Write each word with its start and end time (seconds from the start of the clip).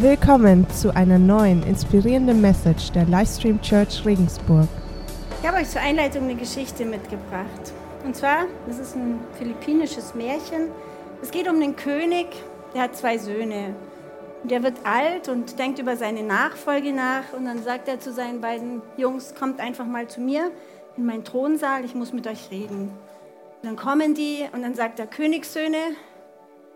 Willkommen 0.00 0.66
zu 0.70 0.96
einer 0.96 1.18
neuen 1.18 1.62
inspirierenden 1.62 2.40
Message 2.40 2.90
der 2.92 3.04
Livestream 3.04 3.60
Church 3.60 4.02
Regensburg. 4.06 4.66
Ich 5.42 5.46
habe 5.46 5.58
euch 5.58 5.68
zur 5.68 5.82
Einleitung 5.82 6.22
eine 6.22 6.36
Geschichte 6.36 6.86
mitgebracht. 6.86 7.74
Und 8.02 8.16
zwar, 8.16 8.46
das 8.66 8.78
ist 8.78 8.96
ein 8.96 9.20
philippinisches 9.36 10.14
Märchen. 10.14 10.70
Es 11.20 11.30
geht 11.30 11.46
um 11.50 11.56
einen 11.56 11.76
König, 11.76 12.28
der 12.72 12.84
hat 12.84 12.96
zwei 12.96 13.18
Söhne. 13.18 13.74
Der 14.44 14.62
wird 14.62 14.78
alt 14.84 15.28
und 15.28 15.58
denkt 15.58 15.78
über 15.78 15.94
seine 15.98 16.22
Nachfolge 16.22 16.94
nach. 16.94 17.34
Und 17.36 17.44
dann 17.44 17.62
sagt 17.62 17.86
er 17.86 18.00
zu 18.00 18.10
seinen 18.10 18.40
beiden 18.40 18.80
Jungs, 18.96 19.34
kommt 19.34 19.60
einfach 19.60 19.84
mal 19.84 20.08
zu 20.08 20.22
mir 20.22 20.50
in 20.96 21.04
meinen 21.04 21.24
Thronsaal, 21.24 21.84
ich 21.84 21.94
muss 21.94 22.14
mit 22.14 22.26
euch 22.26 22.50
reden. 22.50 22.90
Und 23.60 23.68
dann 23.68 23.76
kommen 23.76 24.14
die 24.14 24.46
und 24.52 24.62
dann 24.62 24.74
sagt 24.74 24.98
der 24.98 25.08
Königssöhne, 25.08 25.76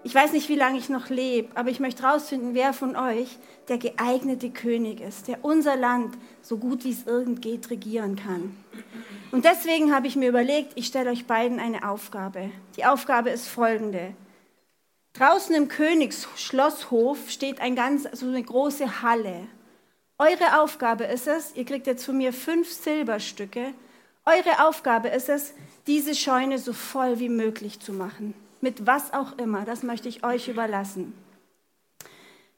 ich 0.05 0.14
weiß 0.14 0.32
nicht, 0.32 0.50
wie 0.50 0.55
lange 0.55 0.79
ich 0.79 0.91
noch 0.91 1.09
lebe, 1.09 1.57
aber 1.57 1.71
ich 1.71 1.80
möchte 1.80 2.02
herausfinden, 2.02 2.50
wer 2.53 2.75
von 2.75 2.95
euch 2.95 3.39
der 3.68 3.79
geeignete 3.79 4.50
König 4.50 5.00
ist, 5.00 5.29
der 5.29 5.43
unser 5.43 5.77
Land 5.77 6.17
so 6.43 6.58
gut 6.58 6.85
wie 6.85 6.90
es 6.90 7.07
irgend 7.07 7.40
geht 7.40 7.71
regieren 7.71 8.14
kann. 8.14 8.54
Und 9.32 9.46
deswegen 9.46 9.94
habe 9.94 10.07
ich 10.07 10.14
mir 10.14 10.29
überlegt, 10.29 10.72
ich 10.75 10.86
stelle 10.86 11.11
euch 11.11 11.27
beiden 11.27 11.58
eine 11.58 11.89
Aufgabe. 11.89 12.50
Die 12.77 12.85
Aufgabe 12.85 13.30
ist 13.30 13.49
folgende. 13.49 14.14
Draußen 15.14 15.54
im 15.54 15.68
Königsschlosshof 15.68 17.30
steht 17.30 17.63
ein 17.63 17.75
ganz, 17.75 18.07
so 18.13 18.27
eine 18.27 18.43
große 18.43 19.00
Halle. 19.00 19.49
Eure 20.18 20.61
Aufgabe 20.61 21.05
ist 21.05 21.27
es, 21.27 21.57
ihr 21.57 21.64
kriegt 21.64 21.86
jetzt 21.86 22.05
von 22.05 22.18
mir 22.18 22.35
fünf 22.35 22.71
Silberstücke, 22.71 23.72
eure 24.27 24.66
Aufgabe 24.66 25.08
ist 25.08 25.29
es, 25.29 25.55
diese 25.86 26.14
Scheune 26.14 26.58
so 26.58 26.72
voll 26.72 27.18
wie 27.18 27.29
möglich 27.29 27.80
zu 27.80 27.93
machen 27.93 28.35
mit 28.64 28.86
was 28.86 29.13
auch 29.13 29.39
immer. 29.39 29.64
Das 29.64 29.82
möchte 29.82 30.09
ich 30.09 30.25
euch 30.25 30.49
überlassen. 30.49 31.14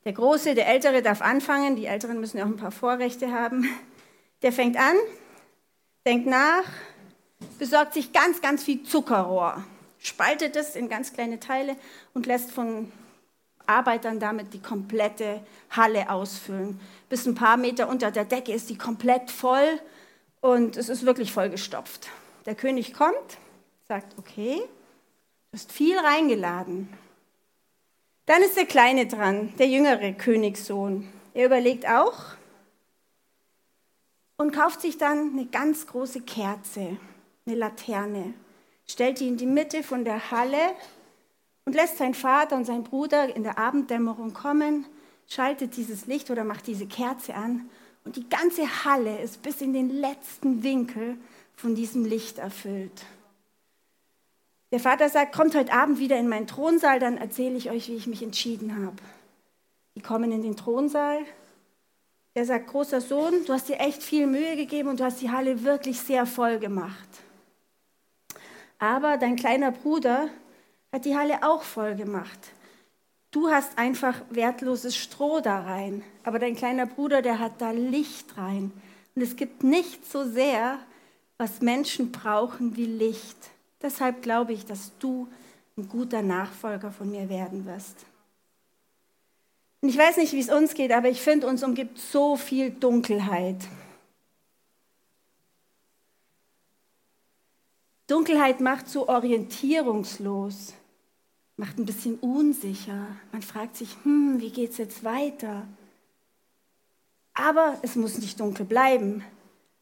Der 0.04 0.12
Große, 0.12 0.54
der 0.54 0.68
Ältere 0.68 1.02
darf 1.02 1.20
anfangen. 1.20 1.74
Die 1.74 1.86
Älteren 1.86 2.20
müssen 2.20 2.38
ja 2.38 2.44
auch 2.44 2.48
ein 2.48 2.56
paar 2.56 2.70
Vorrechte 2.70 3.32
haben. 3.32 3.68
Der 4.42 4.52
fängt 4.52 4.76
an, 4.76 4.94
denkt 6.06 6.26
nach, 6.26 6.62
besorgt 7.58 7.94
sich 7.94 8.12
ganz, 8.12 8.40
ganz 8.40 8.62
viel 8.62 8.84
Zuckerrohr, 8.84 9.64
spaltet 9.98 10.54
es 10.56 10.76
in 10.76 10.88
ganz 10.88 11.12
kleine 11.12 11.40
Teile 11.40 11.74
und 12.14 12.26
lässt 12.26 12.52
von 12.52 12.92
Arbeitern 13.66 14.20
damit 14.20 14.52
die 14.52 14.60
komplette 14.60 15.40
Halle 15.70 16.10
ausfüllen. 16.10 16.78
Bis 17.08 17.26
ein 17.26 17.34
paar 17.34 17.56
Meter 17.56 17.88
unter 17.88 18.10
der 18.10 18.26
Decke 18.26 18.52
ist 18.52 18.70
die 18.70 18.78
komplett 18.78 19.30
voll 19.30 19.80
und 20.40 20.76
es 20.76 20.88
ist 20.88 21.04
wirklich 21.04 21.32
vollgestopft. 21.32 22.08
Der 22.44 22.54
König 22.54 22.94
kommt, 22.94 23.38
sagt, 23.88 24.16
okay, 24.18 24.62
hast 25.56 25.72
viel 25.72 25.98
reingeladen. 25.98 26.86
Dann 28.26 28.42
ist 28.42 28.58
der 28.58 28.66
Kleine 28.66 29.06
dran, 29.06 29.54
der 29.56 29.66
jüngere 29.66 30.12
Königssohn. 30.12 31.08
Er 31.32 31.46
überlegt 31.46 31.88
auch 31.88 32.12
und 34.36 34.52
kauft 34.52 34.82
sich 34.82 34.98
dann 34.98 35.30
eine 35.32 35.46
ganz 35.46 35.86
große 35.86 36.20
Kerze, 36.20 36.98
eine 37.46 37.56
Laterne, 37.56 38.34
stellt 38.86 39.18
die 39.20 39.28
in 39.28 39.38
die 39.38 39.46
Mitte 39.46 39.82
von 39.82 40.04
der 40.04 40.30
Halle 40.30 40.74
und 41.64 41.74
lässt 41.74 41.96
seinen 41.96 42.12
Vater 42.12 42.56
und 42.56 42.66
seinen 42.66 42.84
Bruder 42.84 43.34
in 43.34 43.42
der 43.42 43.56
Abenddämmerung 43.56 44.34
kommen, 44.34 44.84
schaltet 45.26 45.78
dieses 45.78 46.04
Licht 46.04 46.30
oder 46.30 46.44
macht 46.44 46.66
diese 46.66 46.86
Kerze 46.86 47.34
an 47.34 47.70
und 48.04 48.16
die 48.16 48.28
ganze 48.28 48.84
Halle 48.84 49.22
ist 49.22 49.40
bis 49.40 49.62
in 49.62 49.72
den 49.72 49.88
letzten 49.88 50.62
Winkel 50.62 51.16
von 51.56 51.74
diesem 51.74 52.04
Licht 52.04 52.36
erfüllt. 52.36 53.06
Der 54.72 54.80
Vater 54.80 55.08
sagt, 55.08 55.32
kommt 55.32 55.54
heute 55.54 55.72
Abend 55.72 55.98
wieder 55.98 56.18
in 56.18 56.28
meinen 56.28 56.46
Thronsaal, 56.46 56.98
dann 56.98 57.18
erzähle 57.18 57.56
ich 57.56 57.70
euch, 57.70 57.88
wie 57.88 57.96
ich 57.96 58.06
mich 58.06 58.22
entschieden 58.22 58.84
habe. 58.84 58.96
Die 59.94 60.02
kommen 60.02 60.32
in 60.32 60.42
den 60.42 60.56
Thronsaal. 60.56 61.20
Er 62.34 62.44
sagt, 62.44 62.66
großer 62.66 63.00
Sohn, 63.00 63.44
du 63.46 63.52
hast 63.52 63.68
dir 63.68 63.78
echt 63.78 64.02
viel 64.02 64.26
Mühe 64.26 64.56
gegeben 64.56 64.90
und 64.90 65.00
du 65.00 65.04
hast 65.04 65.22
die 65.22 65.30
Halle 65.30 65.62
wirklich 65.62 66.00
sehr 66.00 66.26
voll 66.26 66.58
gemacht. 66.58 67.08
Aber 68.78 69.16
dein 69.16 69.36
kleiner 69.36 69.70
Bruder 69.70 70.28
hat 70.92 71.04
die 71.04 71.16
Halle 71.16 71.42
auch 71.42 71.62
voll 71.62 71.94
gemacht. 71.94 72.38
Du 73.30 73.50
hast 73.50 73.78
einfach 73.78 74.20
wertloses 74.30 74.96
Stroh 74.96 75.40
da 75.40 75.60
rein, 75.60 76.02
aber 76.24 76.38
dein 76.38 76.56
kleiner 76.56 76.86
Bruder, 76.86 77.22
der 77.22 77.38
hat 77.38 77.60
da 77.60 77.70
Licht 77.70 78.36
rein. 78.36 78.72
Und 79.14 79.22
es 79.22 79.36
gibt 79.36 79.62
nichts 79.62 80.12
so 80.12 80.24
sehr, 80.24 80.78
was 81.38 81.60
Menschen 81.60 82.12
brauchen 82.12 82.76
wie 82.76 82.84
Licht. 82.84 83.36
Deshalb 83.82 84.22
glaube 84.22 84.52
ich, 84.52 84.64
dass 84.64 84.96
du 84.98 85.28
ein 85.76 85.88
guter 85.88 86.22
Nachfolger 86.22 86.90
von 86.90 87.10
mir 87.10 87.28
werden 87.28 87.66
wirst. 87.66 88.06
Und 89.82 89.90
ich 89.90 89.98
weiß 89.98 90.16
nicht, 90.16 90.32
wie 90.32 90.40
es 90.40 90.48
uns 90.48 90.74
geht, 90.74 90.90
aber 90.90 91.08
ich 91.08 91.20
finde, 91.20 91.46
uns 91.46 91.62
umgibt 91.62 91.98
so 91.98 92.36
viel 92.36 92.70
Dunkelheit. 92.70 93.58
Dunkelheit 98.06 98.60
macht 98.60 98.88
so 98.88 99.08
orientierungslos, 99.08 100.74
macht 101.56 101.78
ein 101.78 101.86
bisschen 101.86 102.16
unsicher. 102.16 103.06
Man 103.32 103.42
fragt 103.42 103.76
sich, 103.76 103.96
hm, 104.04 104.40
wie 104.40 104.50
geht 104.50 104.70
es 104.70 104.78
jetzt 104.78 105.04
weiter? 105.04 105.66
Aber 107.34 107.78
es 107.82 107.96
muss 107.96 108.18
nicht 108.18 108.40
dunkel 108.40 108.64
bleiben. 108.64 109.24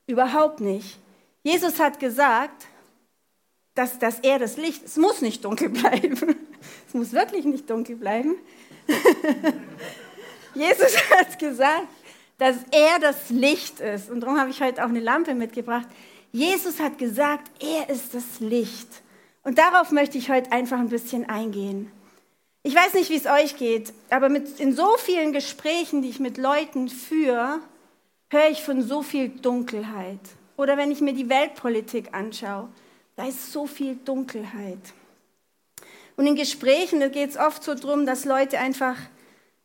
Überhaupt 0.07 0.61
nicht. 0.61 0.99
Jesus 1.43 1.79
hat 1.79 2.01
gesagt, 2.01 2.67
dass, 3.75 3.99
dass 3.99 4.21
er 4.21 4.39
das 4.39 4.57
Licht, 4.57 4.85
es 4.85 4.97
muss 4.97 5.21
nicht 5.21 5.45
dunkel 5.45 5.69
bleiben. 5.69 6.37
Es 6.89 6.95
muss 6.95 7.13
wirklich 7.13 7.45
nicht 7.45 7.69
dunkel 7.69 7.97
bleiben. 7.97 8.37
Jesus 10.55 10.97
hat 11.11 11.39
gesagt, 11.39 11.89
dass 12.39 12.57
er 12.71 12.99
das 13.01 13.29
Licht 13.29 13.81
ist. 13.81 14.09
Und 14.11 14.21
darum 14.21 14.39
habe 14.39 14.49
ich 14.51 14.63
heute 14.63 14.83
auch 14.83 14.89
eine 14.89 15.01
Lampe 15.01 15.35
mitgebracht. 15.35 15.87
Jesus 16.33 16.81
hat 16.81 16.97
gesagt, 16.97 17.51
er 17.61 17.91
ist 17.91 18.15
das 18.15 18.41
Licht. 18.41 18.89
Und 19.43 19.59
darauf 19.59 19.91
möchte 19.91 20.17
ich 20.17 20.31
heute 20.31 20.53
einfach 20.53 20.79
ein 20.79 20.89
bisschen 20.89 21.29
eingehen. 21.29 21.91
Ich 22.63 22.75
weiß 22.75 22.95
nicht, 22.95 23.11
wie 23.11 23.17
es 23.17 23.27
euch 23.27 23.57
geht, 23.59 23.93
aber 24.09 24.31
mit, 24.31 24.59
in 24.59 24.75
so 24.75 24.97
vielen 24.97 25.33
Gesprächen, 25.33 26.01
die 26.01 26.09
ich 26.09 26.19
mit 26.19 26.39
Leuten 26.39 26.89
führe, 26.89 27.61
höre 28.31 28.49
ich 28.51 28.63
von 28.63 28.83
so 28.83 29.03
viel 29.03 29.29
Dunkelheit. 29.29 30.21
Oder 30.57 30.79
wenn 30.79 30.91
ich 30.91 31.01
mir 31.01 31.13
die 31.13 31.29
Weltpolitik 31.29 32.15
anschaue, 32.15 32.69
da 33.17 33.27
ist 33.27 33.53
so 33.53 33.67
viel 33.67 33.97
Dunkelheit. 33.97 34.93
Und 36.17 36.27
in 36.27 36.37
Gesprächen 36.37 37.01
geht 37.11 37.31
es 37.31 37.37
oft 37.37 37.63
so 37.63 37.75
darum, 37.75 38.07
dass 38.07 38.25
Leute 38.25 38.59
einfach 38.59 38.97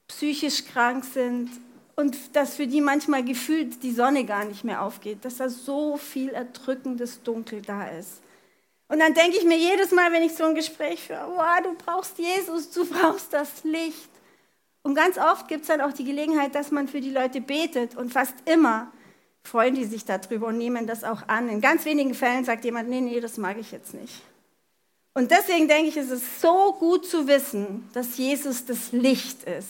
psychisch 0.08 0.66
krank 0.66 1.04
sind 1.06 1.50
und 1.96 2.36
dass 2.36 2.56
für 2.56 2.66
die 2.66 2.82
manchmal 2.82 3.24
gefühlt 3.24 3.84
die 3.84 3.92
Sonne 3.92 4.26
gar 4.26 4.46
nicht 4.46 4.64
mehr 4.64 4.82
aufgeht, 4.82 5.26
dass 5.26 5.38
da 5.38 5.50
so 5.50 5.98
viel 5.98 6.30
erdrückendes 6.30 7.22
Dunkel 7.24 7.62
da 7.62 7.88
ist. 7.90 8.22
Und 8.88 9.00
dann 9.00 9.14
denke 9.14 9.38
ich 9.38 9.44
mir 9.44 9.58
jedes 9.58 9.92
Mal, 9.92 10.12
wenn 10.12 10.24
ich 10.24 10.34
so 10.34 10.46
ein 10.46 10.56
Gespräch 10.56 11.04
führe, 11.04 11.28
wow, 11.36 11.62
du 11.64 11.76
brauchst 11.76 12.18
Jesus, 12.18 12.72
du 12.72 12.86
brauchst 12.86 13.32
das 13.34 13.64
Licht. 13.64 14.10
Und 14.82 14.96
ganz 14.96 15.18
oft 15.18 15.48
gibt 15.48 15.62
es 15.62 15.68
dann 15.68 15.82
auch 15.82 15.94
die 15.94 16.06
Gelegenheit, 16.06 16.56
dass 16.56 16.72
man 16.72 16.88
für 16.88 17.02
die 17.02 17.12
Leute 17.12 17.42
betet 17.42 17.96
und 17.96 18.12
fast 18.12 18.34
immer 18.46 18.92
freuen 19.50 19.76
die 19.76 19.86
sich 19.86 20.06
darüber 20.06 20.48
und 20.48 20.58
nehmen 20.58 20.88
das 20.88 21.04
auch 21.04 21.28
an. 21.28 21.50
In 21.50 21.62
ganz 21.62 21.86
wenigen 21.86 22.14
Fällen 22.14 22.46
sagt 22.46 22.66
jemand, 22.66 22.90
nee, 22.90 23.02
nee, 23.02 23.20
das 23.20 23.38
mag 23.38 23.58
ich 23.58 23.72
jetzt 23.72 23.94
nicht. 23.94 24.22
Und 25.14 25.32
deswegen 25.32 25.68
denke 25.68 25.90
ich, 25.90 25.98
es 25.98 26.12
ist 26.12 26.40
so 26.40 26.74
gut 26.80 27.06
zu 27.06 27.28
wissen, 27.28 27.90
dass 27.94 28.18
Jesus 28.18 28.66
das 28.66 28.92
Licht 28.92 29.44
ist. 29.44 29.70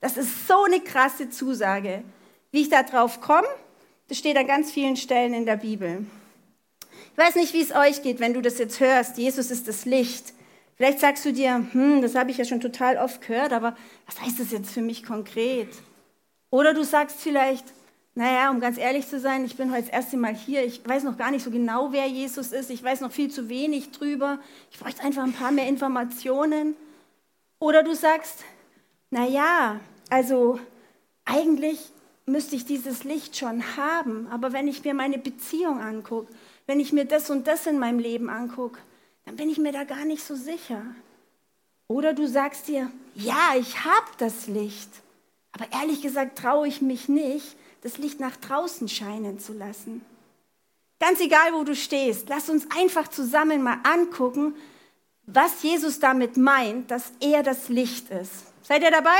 Das 0.00 0.16
ist 0.16 0.46
so 0.46 0.64
eine 0.64 0.80
krasse 0.80 1.30
Zusage. 1.30 2.02
Wie 2.50 2.62
ich 2.62 2.68
da 2.68 2.82
drauf 2.82 3.20
komme, 3.20 3.46
das 4.08 4.18
steht 4.18 4.36
an 4.36 4.46
ganz 4.46 4.72
vielen 4.72 4.96
Stellen 4.96 5.32
in 5.32 5.46
der 5.46 5.56
Bibel. 5.56 6.04
Ich 7.12 7.18
weiß 7.18 7.36
nicht, 7.36 7.54
wie 7.54 7.62
es 7.62 7.74
euch 7.74 8.02
geht, 8.02 8.18
wenn 8.18 8.34
du 8.34 8.42
das 8.42 8.58
jetzt 8.58 8.80
hörst. 8.80 9.16
Jesus 9.16 9.50
ist 9.50 9.68
das 9.68 9.84
Licht. 9.84 10.32
Vielleicht 10.76 10.98
sagst 10.98 11.24
du 11.24 11.32
dir, 11.32 11.64
hm, 11.72 12.02
das 12.02 12.14
habe 12.14 12.30
ich 12.30 12.38
ja 12.38 12.44
schon 12.44 12.60
total 12.60 12.96
oft 12.96 13.20
gehört, 13.20 13.52
aber 13.52 13.76
was 14.06 14.20
heißt 14.20 14.40
das 14.40 14.50
jetzt 14.50 14.72
für 14.72 14.82
mich 14.82 15.04
konkret? 15.04 15.68
Oder 16.50 16.74
du 16.74 16.82
sagst 16.82 17.20
vielleicht, 17.20 17.64
naja, 18.20 18.50
um 18.50 18.60
ganz 18.60 18.76
ehrlich 18.76 19.08
zu 19.08 19.18
sein, 19.18 19.46
ich 19.46 19.56
bin 19.56 19.72
heute 19.72 19.84
das 19.84 19.92
erste 19.92 20.18
Mal 20.18 20.34
hier. 20.34 20.62
Ich 20.62 20.86
weiß 20.86 21.04
noch 21.04 21.16
gar 21.16 21.30
nicht 21.30 21.42
so 21.42 21.50
genau, 21.50 21.90
wer 21.90 22.06
Jesus 22.06 22.52
ist. 22.52 22.68
Ich 22.68 22.82
weiß 22.82 23.00
noch 23.00 23.12
viel 23.12 23.30
zu 23.30 23.48
wenig 23.48 23.92
drüber. 23.92 24.38
Ich 24.70 24.78
bräuchte 24.78 25.02
einfach 25.02 25.22
ein 25.22 25.32
paar 25.32 25.52
mehr 25.52 25.66
Informationen. 25.66 26.76
Oder 27.60 27.82
du 27.82 27.94
sagst, 27.94 28.44
naja, 29.08 29.80
also 30.10 30.60
eigentlich 31.24 31.78
müsste 32.26 32.56
ich 32.56 32.66
dieses 32.66 33.04
Licht 33.04 33.38
schon 33.38 33.64
haben. 33.78 34.28
Aber 34.30 34.52
wenn 34.52 34.68
ich 34.68 34.84
mir 34.84 34.92
meine 34.92 35.16
Beziehung 35.16 35.80
angucke, 35.80 36.30
wenn 36.66 36.78
ich 36.78 36.92
mir 36.92 37.06
das 37.06 37.30
und 37.30 37.46
das 37.46 37.66
in 37.66 37.78
meinem 37.78 38.00
Leben 38.00 38.28
angucke, 38.28 38.80
dann 39.24 39.36
bin 39.36 39.48
ich 39.48 39.56
mir 39.56 39.72
da 39.72 39.84
gar 39.84 40.04
nicht 40.04 40.22
so 40.22 40.34
sicher. 40.34 40.82
Oder 41.88 42.12
du 42.12 42.28
sagst 42.28 42.68
dir, 42.68 42.90
ja, 43.14 43.54
ich 43.58 43.82
habe 43.86 44.10
das 44.18 44.46
Licht. 44.46 44.90
Aber 45.52 45.64
ehrlich 45.72 46.02
gesagt 46.02 46.36
traue 46.36 46.68
ich 46.68 46.82
mich 46.82 47.08
nicht, 47.08 47.56
das 47.82 47.98
Licht 47.98 48.20
nach 48.20 48.36
draußen 48.36 48.88
scheinen 48.88 49.38
zu 49.38 49.52
lassen. 49.52 50.04
Ganz 50.98 51.20
egal, 51.20 51.54
wo 51.54 51.64
du 51.64 51.74
stehst, 51.74 52.28
lass 52.28 52.50
uns 52.50 52.66
einfach 52.76 53.08
zusammen 53.08 53.62
mal 53.62 53.78
angucken, 53.84 54.54
was 55.26 55.62
Jesus 55.62 55.98
damit 55.98 56.36
meint, 56.36 56.90
dass 56.90 57.12
er 57.20 57.42
das 57.42 57.68
Licht 57.68 58.10
ist. 58.10 58.32
Seid 58.62 58.82
ihr 58.82 58.90
dabei? 58.90 59.18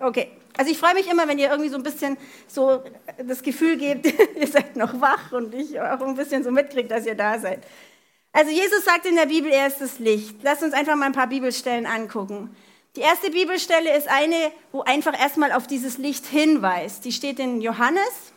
Okay, 0.00 0.30
Also 0.58 0.70
ich 0.70 0.78
freue 0.78 0.94
mich 0.94 1.10
immer, 1.10 1.26
wenn 1.28 1.38
ihr 1.38 1.50
irgendwie 1.50 1.70
so 1.70 1.76
ein 1.76 1.82
bisschen 1.82 2.18
so 2.46 2.82
das 3.24 3.42
Gefühl 3.42 3.76
gebt, 3.78 4.06
ihr 4.36 4.46
seid 4.46 4.76
noch 4.76 5.00
wach 5.00 5.32
und 5.32 5.54
ich 5.54 5.80
auch 5.80 6.00
ein 6.00 6.14
bisschen 6.14 6.44
so 6.44 6.50
mitkriegt, 6.50 6.90
dass 6.90 7.06
ihr 7.06 7.14
da 7.14 7.38
seid. 7.38 7.66
Also 8.32 8.50
Jesus 8.50 8.84
sagt 8.84 9.06
in 9.06 9.14
der 9.14 9.26
Bibel, 9.26 9.50
er 9.50 9.66
ist 9.66 9.80
das 9.80 9.98
Licht. 9.98 10.36
Lasst 10.42 10.62
uns 10.62 10.74
einfach 10.74 10.96
mal 10.96 11.06
ein 11.06 11.12
paar 11.12 11.26
Bibelstellen 11.26 11.86
angucken. 11.86 12.54
Die 12.96 13.00
erste 13.00 13.30
Bibelstelle 13.30 13.96
ist 13.96 14.08
eine, 14.08 14.52
wo 14.70 14.82
einfach 14.82 15.18
erstmal 15.18 15.52
auf 15.52 15.66
dieses 15.66 15.96
Licht 15.96 16.26
hinweist. 16.26 17.04
Die 17.04 17.12
steht 17.12 17.38
in 17.38 17.60
Johannes. 17.60 18.32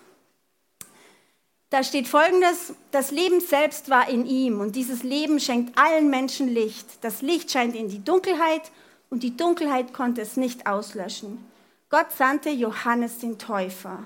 Da 1.70 1.84
steht 1.84 2.08
folgendes, 2.08 2.74
das 2.92 3.12
Leben 3.12 3.42
selbst 3.42 3.90
war 3.90 4.08
in 4.08 4.26
ihm 4.26 4.62
und 4.62 4.76
dieses 4.78 5.04
Leben 5.04 5.42
schenkt 5.42 5.78
allen 5.78 6.10
Menschen 6.10 6.48
Licht. 6.48 6.86
Das 7.02 7.22
Licht 7.22 7.52
scheint 7.52 7.76
in 7.76 7.90
die 7.90 8.04
Dunkelheit 8.04 8.72
und 9.10 9.24
die 9.24 9.36
Dunkelheit 9.36 9.92
konnte 9.92 10.22
es 10.22 10.38
nicht 10.38 10.68
auslöschen. 10.68 11.44
Gott 11.90 12.12
sandte 12.12 12.50
Johannes 12.50 13.18
den 13.18 13.38
Täufer. 13.38 14.04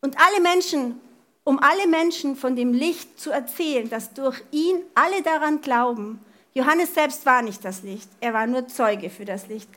Und 0.00 0.16
alle 0.18 0.40
Menschen, 0.40 1.00
um 1.44 1.60
alle 1.60 1.86
Menschen 1.86 2.34
von 2.34 2.56
dem 2.56 2.72
Licht 2.72 3.20
zu 3.20 3.30
erzählen, 3.30 3.88
dass 3.88 4.14
durch 4.14 4.42
ihn 4.50 4.82
alle 4.94 5.22
daran 5.22 5.60
glauben. 5.60 6.20
Johannes 6.56 6.94
selbst 6.94 7.26
war 7.26 7.42
nicht 7.42 7.62
das 7.66 7.82
Licht, 7.82 8.08
er 8.18 8.32
war 8.32 8.46
nur 8.46 8.66
Zeuge 8.66 9.10
für 9.10 9.26
das 9.26 9.46
Licht. 9.46 9.68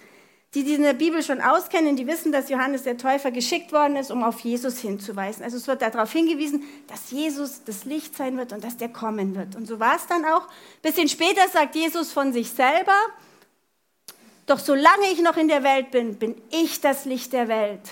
Die, 0.54 0.64
die 0.64 0.76
in 0.76 0.84
der 0.84 0.94
Bibel 0.94 1.22
schon 1.22 1.42
auskennen, 1.42 1.98
die 1.98 2.08
wissen, 2.08 2.32
dass 2.32 2.50
Johannes 2.50 2.84
der 2.84 2.98
Täufer 2.98 3.32
geschickt 3.32 3.74
worden 3.74 3.98
ist, 3.98 4.12
um 4.12 4.24
auf 4.24 4.40
Jesus 4.40 4.80
hinzuweisen. 4.80 5.44
Also 5.44 5.58
es 5.58 5.68
wird 5.68 5.82
darauf 5.82 6.10
hingewiesen, 6.10 6.64
dass 6.88 7.12
Jesus 7.12 7.66
das 7.66 7.84
Licht 7.84 8.16
sein 8.16 8.38
wird 8.38 8.54
und 8.54 8.64
dass 8.64 8.78
der 8.78 8.88
kommen 8.88 9.36
wird. 9.36 9.58
Und 9.58 9.68
so 9.68 9.82
war 9.82 9.98
es 9.98 10.08
dann 10.08 10.24
auch. 10.24 10.48
Ein 10.48 10.82
bisschen 10.82 11.10
später 11.10 11.50
sagt 11.50 11.76
Jesus 11.76 12.14
von 12.14 12.32
sich 12.32 12.50
selber, 12.50 12.96
doch 14.46 14.60
solange 14.60 15.12
ich 15.12 15.22
noch 15.22 15.36
in 15.36 15.50
der 15.50 15.64
Welt 15.64 15.92
bin, 15.92 16.16
bin 16.16 16.42
ich 16.50 16.80
das 16.80 17.04
Licht 17.04 17.34
der 17.34 17.50
Welt. 17.50 17.92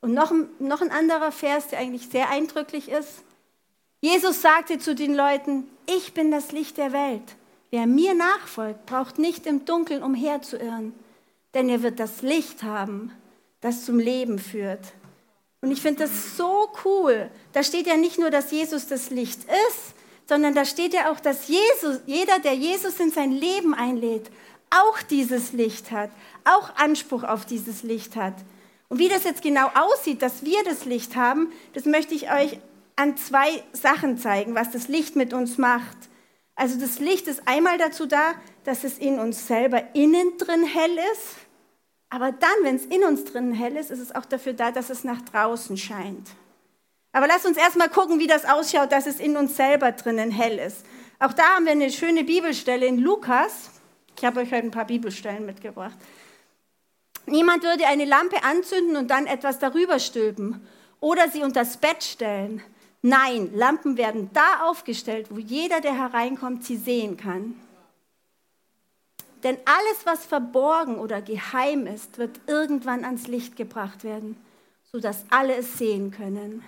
Und 0.00 0.14
noch, 0.14 0.32
noch 0.58 0.80
ein 0.80 0.90
anderer 0.90 1.32
Vers, 1.32 1.68
der 1.68 1.80
eigentlich 1.80 2.08
sehr 2.08 2.30
eindrücklich 2.30 2.88
ist. 2.88 3.22
Jesus 4.00 4.40
sagte 4.40 4.78
zu 4.78 4.94
den 4.94 5.14
Leuten, 5.14 5.68
ich 5.86 6.14
bin 6.14 6.30
das 6.30 6.50
Licht 6.50 6.78
der 6.78 6.92
Welt. 6.92 7.36
Wer 7.70 7.86
mir 7.86 8.14
nachfolgt, 8.14 8.86
braucht 8.86 9.18
nicht 9.18 9.46
im 9.46 9.64
Dunkeln 9.64 10.02
umherzuirren, 10.02 10.92
denn 11.54 11.68
er 11.68 11.82
wird 11.82 12.00
das 12.00 12.22
Licht 12.22 12.62
haben, 12.62 13.12
das 13.60 13.84
zum 13.84 13.98
Leben 13.98 14.38
führt. 14.38 14.92
Und 15.60 15.70
ich 15.70 15.82
finde 15.82 16.04
das 16.04 16.36
so 16.36 16.68
cool. 16.84 17.30
Da 17.52 17.62
steht 17.62 17.86
ja 17.86 17.96
nicht 17.96 18.18
nur, 18.18 18.30
dass 18.30 18.50
Jesus 18.50 18.86
das 18.86 19.10
Licht 19.10 19.40
ist, 19.44 19.94
sondern 20.26 20.54
da 20.54 20.64
steht 20.64 20.94
ja 20.94 21.12
auch, 21.12 21.20
dass 21.20 21.48
Jesus, 21.48 22.00
jeder, 22.06 22.38
der 22.38 22.54
Jesus 22.54 22.98
in 22.98 23.10
sein 23.10 23.32
Leben 23.32 23.74
einlädt, 23.74 24.30
auch 24.70 25.02
dieses 25.02 25.52
Licht 25.52 25.90
hat, 25.90 26.10
auch 26.44 26.76
Anspruch 26.76 27.24
auf 27.24 27.44
dieses 27.44 27.82
Licht 27.82 28.16
hat. 28.16 28.34
Und 28.88 28.98
wie 28.98 29.08
das 29.08 29.24
jetzt 29.24 29.42
genau 29.42 29.68
aussieht, 29.74 30.22
dass 30.22 30.44
wir 30.44 30.62
das 30.64 30.84
Licht 30.84 31.16
haben, 31.16 31.52
das 31.74 31.84
möchte 31.84 32.14
ich 32.14 32.32
euch 32.32 32.58
an 32.96 33.16
zwei 33.16 33.62
Sachen 33.72 34.18
zeigen, 34.18 34.54
was 34.54 34.70
das 34.70 34.88
Licht 34.88 35.16
mit 35.16 35.32
uns 35.32 35.58
macht. 35.58 35.96
Also 36.60 36.78
das 36.78 36.98
Licht 36.98 37.26
ist 37.26 37.48
einmal 37.48 37.78
dazu 37.78 38.04
da, 38.04 38.34
dass 38.64 38.84
es 38.84 38.98
in 38.98 39.18
uns 39.18 39.46
selber 39.46 39.82
innen 39.94 40.36
drin 40.36 40.62
hell 40.62 40.94
ist, 41.10 41.36
aber 42.10 42.32
dann, 42.32 42.50
wenn 42.64 42.76
es 42.76 42.84
in 42.84 43.02
uns 43.02 43.24
drin 43.24 43.54
hell 43.54 43.78
ist, 43.78 43.90
ist 43.90 43.98
es 43.98 44.14
auch 44.14 44.26
dafür 44.26 44.52
da, 44.52 44.70
dass 44.70 44.90
es 44.90 45.02
nach 45.02 45.22
draußen 45.22 45.78
scheint. 45.78 46.28
Aber 47.12 47.26
lasst 47.26 47.46
uns 47.46 47.56
erstmal 47.56 47.88
gucken, 47.88 48.18
wie 48.18 48.26
das 48.26 48.44
ausschaut, 48.44 48.92
dass 48.92 49.06
es 49.06 49.20
in 49.20 49.38
uns 49.38 49.56
selber 49.56 49.92
drinnen 49.92 50.30
hell 50.30 50.58
ist. 50.58 50.84
Auch 51.18 51.32
da 51.32 51.44
haben 51.54 51.64
wir 51.64 51.72
eine 51.72 51.90
schöne 51.90 52.24
Bibelstelle 52.24 52.84
in 52.84 52.98
Lukas, 52.98 53.70
ich 54.18 54.22
habe 54.26 54.40
euch 54.40 54.52
heute 54.52 54.66
ein 54.66 54.70
paar 54.70 54.84
Bibelstellen 54.84 55.46
mitgebracht. 55.46 55.96
Niemand 57.24 57.62
würde 57.62 57.86
eine 57.86 58.04
Lampe 58.04 58.44
anzünden 58.44 58.96
und 58.96 59.08
dann 59.10 59.26
etwas 59.26 59.60
darüber 59.60 59.98
stülpen 59.98 60.68
oder 61.00 61.30
sie 61.30 61.42
unter 61.42 61.60
das 61.60 61.78
Bett 61.78 62.04
stellen. 62.04 62.62
Nein, 63.02 63.50
Lampen 63.54 63.96
werden 63.96 64.30
da 64.34 64.68
aufgestellt, 64.68 65.28
wo 65.30 65.38
jeder, 65.38 65.80
der 65.80 65.94
hereinkommt, 65.94 66.64
sie 66.64 66.76
sehen 66.76 67.16
kann. 67.16 67.58
Denn 69.42 69.56
alles, 69.64 70.04
was 70.04 70.26
verborgen 70.26 70.98
oder 70.98 71.22
geheim 71.22 71.86
ist, 71.86 72.18
wird 72.18 72.40
irgendwann 72.46 73.06
ans 73.06 73.26
Licht 73.26 73.56
gebracht 73.56 74.04
werden, 74.04 74.36
sodass 74.92 75.24
alle 75.30 75.56
es 75.56 75.78
sehen 75.78 76.10
können. 76.10 76.62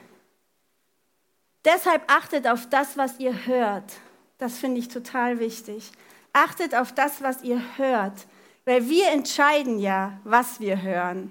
Deshalb 1.67 2.11
achtet 2.11 2.46
auf 2.49 2.67
das, 2.70 2.96
was 2.96 3.20
ihr 3.20 3.46
hört. 3.46 3.93
Das 4.38 4.58
finde 4.58 4.81
ich 4.81 4.88
total 4.88 5.38
wichtig. 5.38 5.93
Achtet 6.32 6.75
auf 6.75 6.93
das, 6.93 7.23
was 7.23 7.43
ihr 7.43 7.61
hört, 7.76 8.26
weil 8.64 8.88
wir 8.88 9.11
entscheiden 9.11 9.79
ja, 9.79 10.19
was 10.25 10.61
wir 10.61 10.81
hören. 10.81 11.31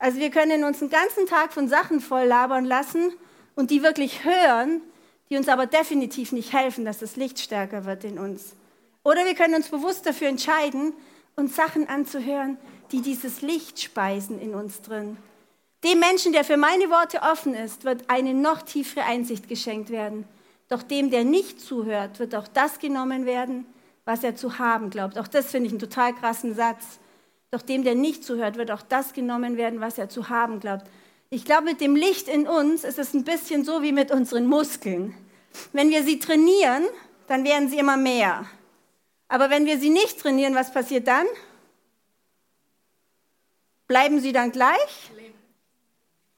Also 0.00 0.18
wir 0.18 0.30
können 0.30 0.64
uns 0.64 0.80
einen 0.80 0.90
ganzen 0.90 1.26
Tag 1.26 1.52
von 1.52 1.68
Sachen 1.68 2.00
voll 2.00 2.24
labern 2.24 2.64
lassen 2.64 3.12
und 3.54 3.70
die 3.70 3.82
wirklich 3.82 4.24
hören, 4.24 4.80
die 5.28 5.36
uns 5.36 5.48
aber 5.48 5.66
definitiv 5.66 6.32
nicht 6.32 6.52
helfen, 6.52 6.84
dass 6.84 6.98
das 6.98 7.16
Licht 7.16 7.38
stärker 7.38 7.84
wird 7.84 8.04
in 8.04 8.18
uns. 8.18 8.54
Oder 9.02 9.24
wir 9.24 9.34
können 9.34 9.54
uns 9.54 9.68
bewusst 9.68 10.06
dafür 10.06 10.28
entscheiden, 10.28 10.92
uns 11.36 11.56
Sachen 11.56 11.88
anzuhören, 11.88 12.58
die 12.92 13.00
dieses 13.00 13.40
Licht 13.40 13.80
speisen 13.80 14.40
in 14.40 14.54
uns 14.54 14.82
drin. 14.82 15.16
Dem 15.84 15.98
Menschen, 16.00 16.32
der 16.32 16.44
für 16.44 16.58
meine 16.58 16.90
Worte 16.90 17.22
offen 17.22 17.54
ist, 17.54 17.84
wird 17.84 18.10
eine 18.10 18.34
noch 18.34 18.62
tiefere 18.62 19.04
Einsicht 19.04 19.48
geschenkt 19.48 19.90
werden. 19.90 20.26
Doch 20.68 20.82
dem, 20.82 21.10
der 21.10 21.24
nicht 21.24 21.60
zuhört, 21.60 22.18
wird 22.18 22.34
auch 22.34 22.46
das 22.48 22.78
genommen 22.78 23.24
werden, 23.24 23.64
was 24.04 24.22
er 24.22 24.36
zu 24.36 24.58
haben 24.58 24.90
glaubt. 24.90 25.18
Auch 25.18 25.28
das 25.28 25.50
finde 25.50 25.68
ich 25.68 25.72
einen 25.72 25.80
total 25.80 26.14
krassen 26.14 26.54
Satz. 26.54 26.98
Doch 27.50 27.62
dem, 27.62 27.82
der 27.82 27.94
nicht 27.94 28.24
zuhört, 28.24 28.56
wird 28.56 28.70
auch 28.70 28.82
das 28.82 29.12
genommen 29.12 29.56
werden, 29.56 29.80
was 29.80 29.98
er 29.98 30.08
zu 30.08 30.28
haben 30.28 30.60
glaubt. 30.60 30.84
Ich 31.32 31.44
glaube, 31.44 31.62
mit 31.62 31.80
dem 31.80 31.94
Licht 31.94 32.26
in 32.26 32.48
uns 32.48 32.82
ist 32.82 32.98
es 32.98 33.14
ein 33.14 33.22
bisschen 33.22 33.64
so 33.64 33.82
wie 33.82 33.92
mit 33.92 34.10
unseren 34.10 34.46
Muskeln. 34.46 35.14
Wenn 35.72 35.90
wir 35.90 36.02
sie 36.02 36.18
trainieren, 36.18 36.84
dann 37.28 37.44
werden 37.44 37.68
sie 37.68 37.78
immer 37.78 37.96
mehr. 37.96 38.46
Aber 39.28 39.48
wenn 39.48 39.64
wir 39.64 39.78
sie 39.78 39.90
nicht 39.90 40.18
trainieren, 40.18 40.56
was 40.56 40.72
passiert 40.72 41.06
dann? 41.06 41.26
Bleiben 43.86 44.20
sie 44.20 44.32
dann 44.32 44.50
gleich? 44.50 45.10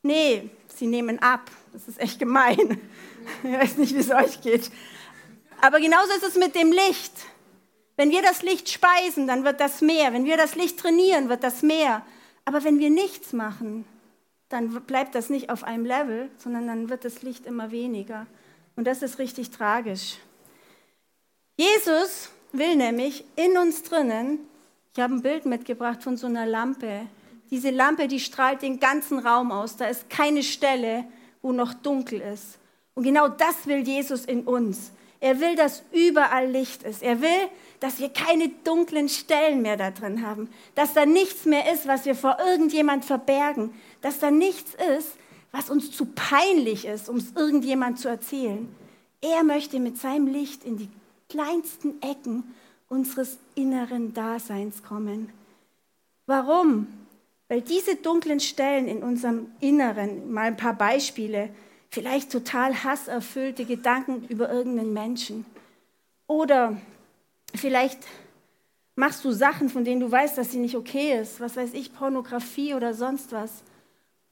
Nee, 0.02 0.50
sie 0.76 0.86
nehmen 0.86 1.18
ab. 1.20 1.50
Das 1.72 1.88
ist 1.88 1.98
echt 1.98 2.18
gemein. 2.18 2.78
Ich 3.44 3.52
weiß 3.52 3.76
nicht, 3.78 3.94
wie 3.94 4.00
es 4.00 4.10
euch 4.10 4.42
geht. 4.42 4.70
Aber 5.60 5.80
genauso 5.80 6.12
ist 6.12 6.24
es 6.24 6.34
mit 6.34 6.54
dem 6.54 6.72
Licht. 6.72 7.12
Wenn 7.96 8.10
wir 8.10 8.20
das 8.20 8.42
Licht 8.42 8.68
speisen, 8.68 9.26
dann 9.26 9.44
wird 9.44 9.60
das 9.60 9.80
mehr. 9.80 10.12
Wenn 10.12 10.24
wir 10.24 10.36
das 10.36 10.54
Licht 10.54 10.78
trainieren, 10.78 11.28
wird 11.28 11.44
das 11.44 11.62
mehr. 11.62 12.04
Aber 12.44 12.64
wenn 12.64 12.78
wir 12.78 12.90
nichts 12.90 13.32
machen, 13.32 13.86
dann 14.52 14.68
bleibt 14.82 15.14
das 15.14 15.30
nicht 15.30 15.50
auf 15.50 15.64
einem 15.64 15.84
Level, 15.84 16.30
sondern 16.36 16.66
dann 16.66 16.88
wird 16.88 17.04
das 17.04 17.22
Licht 17.22 17.46
immer 17.46 17.70
weniger. 17.70 18.26
Und 18.76 18.86
das 18.86 19.02
ist 19.02 19.18
richtig 19.18 19.50
tragisch. 19.50 20.18
Jesus 21.56 22.30
will 22.52 22.76
nämlich 22.76 23.24
in 23.36 23.56
uns 23.56 23.82
drinnen, 23.82 24.38
ich 24.94 25.02
habe 25.02 25.14
ein 25.14 25.22
Bild 25.22 25.46
mitgebracht 25.46 26.02
von 26.02 26.16
so 26.16 26.26
einer 26.26 26.44
Lampe. 26.44 27.06
Diese 27.50 27.70
Lampe, 27.70 28.08
die 28.08 28.20
strahlt 28.20 28.60
den 28.60 28.78
ganzen 28.78 29.18
Raum 29.18 29.50
aus. 29.50 29.76
Da 29.76 29.86
ist 29.86 30.10
keine 30.10 30.42
Stelle, 30.42 31.04
wo 31.40 31.52
noch 31.52 31.72
dunkel 31.72 32.20
ist. 32.20 32.58
Und 32.94 33.04
genau 33.04 33.28
das 33.28 33.66
will 33.66 33.86
Jesus 33.86 34.26
in 34.26 34.42
uns. 34.42 34.92
Er 35.20 35.40
will, 35.40 35.54
dass 35.54 35.84
überall 35.92 36.50
Licht 36.50 36.82
ist. 36.82 37.02
Er 37.02 37.22
will, 37.22 37.48
dass 37.80 38.00
wir 38.00 38.08
keine 38.08 38.48
dunklen 38.64 39.08
Stellen 39.08 39.62
mehr 39.62 39.76
da 39.76 39.90
drin 39.92 40.26
haben. 40.26 40.50
Dass 40.74 40.94
da 40.94 41.06
nichts 41.06 41.44
mehr 41.44 41.72
ist, 41.72 41.86
was 41.86 42.04
wir 42.04 42.14
vor 42.14 42.38
irgendjemand 42.44 43.04
verbergen. 43.04 43.72
Dass 44.02 44.18
da 44.18 44.30
nichts 44.30 44.74
ist, 44.98 45.16
was 45.52 45.70
uns 45.70 45.90
zu 45.90 46.06
peinlich 46.06 46.84
ist, 46.84 47.08
um 47.08 47.16
es 47.16 47.32
irgendjemand 47.32 47.98
zu 47.98 48.08
erzählen. 48.08 48.68
Er 49.20 49.44
möchte 49.44 49.78
mit 49.80 49.98
seinem 49.98 50.26
Licht 50.26 50.64
in 50.64 50.76
die 50.76 50.88
kleinsten 51.28 52.02
Ecken 52.02 52.44
unseres 52.88 53.38
inneren 53.54 54.12
Daseins 54.12 54.82
kommen. 54.82 55.30
Warum? 56.26 56.86
Weil 57.48 57.62
diese 57.62 57.96
dunklen 57.96 58.40
Stellen 58.40 58.88
in 58.88 59.02
unserem 59.02 59.46
Inneren, 59.60 60.32
mal 60.32 60.44
ein 60.44 60.56
paar 60.56 60.74
Beispiele, 60.74 61.50
vielleicht 61.90 62.32
total 62.32 62.84
hasserfüllte 62.84 63.64
Gedanken 63.64 64.26
über 64.28 64.50
irgendeinen 64.50 64.92
Menschen. 64.92 65.44
Oder 66.26 66.76
vielleicht 67.54 67.98
machst 68.94 69.24
du 69.24 69.32
Sachen, 69.32 69.68
von 69.68 69.84
denen 69.84 70.00
du 70.00 70.10
weißt, 70.10 70.38
dass 70.38 70.52
sie 70.52 70.58
nicht 70.58 70.76
okay 70.76 71.20
ist, 71.20 71.40
was 71.40 71.56
weiß 71.56 71.74
ich, 71.74 71.94
Pornografie 71.94 72.74
oder 72.74 72.94
sonst 72.94 73.32
was. 73.32 73.62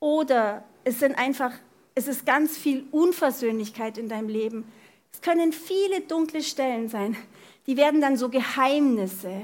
Oder 0.00 0.64
es 0.84 0.98
sind 0.98 1.16
einfach, 1.16 1.52
es 1.94 2.08
ist 2.08 2.24
ganz 2.24 2.56
viel 2.56 2.84
Unversöhnlichkeit 2.90 3.98
in 3.98 4.08
deinem 4.08 4.28
Leben. 4.28 4.64
Es 5.12 5.20
können 5.20 5.52
viele 5.52 6.00
dunkle 6.00 6.42
Stellen 6.42 6.88
sein. 6.88 7.16
Die 7.66 7.76
werden 7.76 8.00
dann 8.00 8.16
so 8.16 8.30
Geheimnisse. 8.30 9.42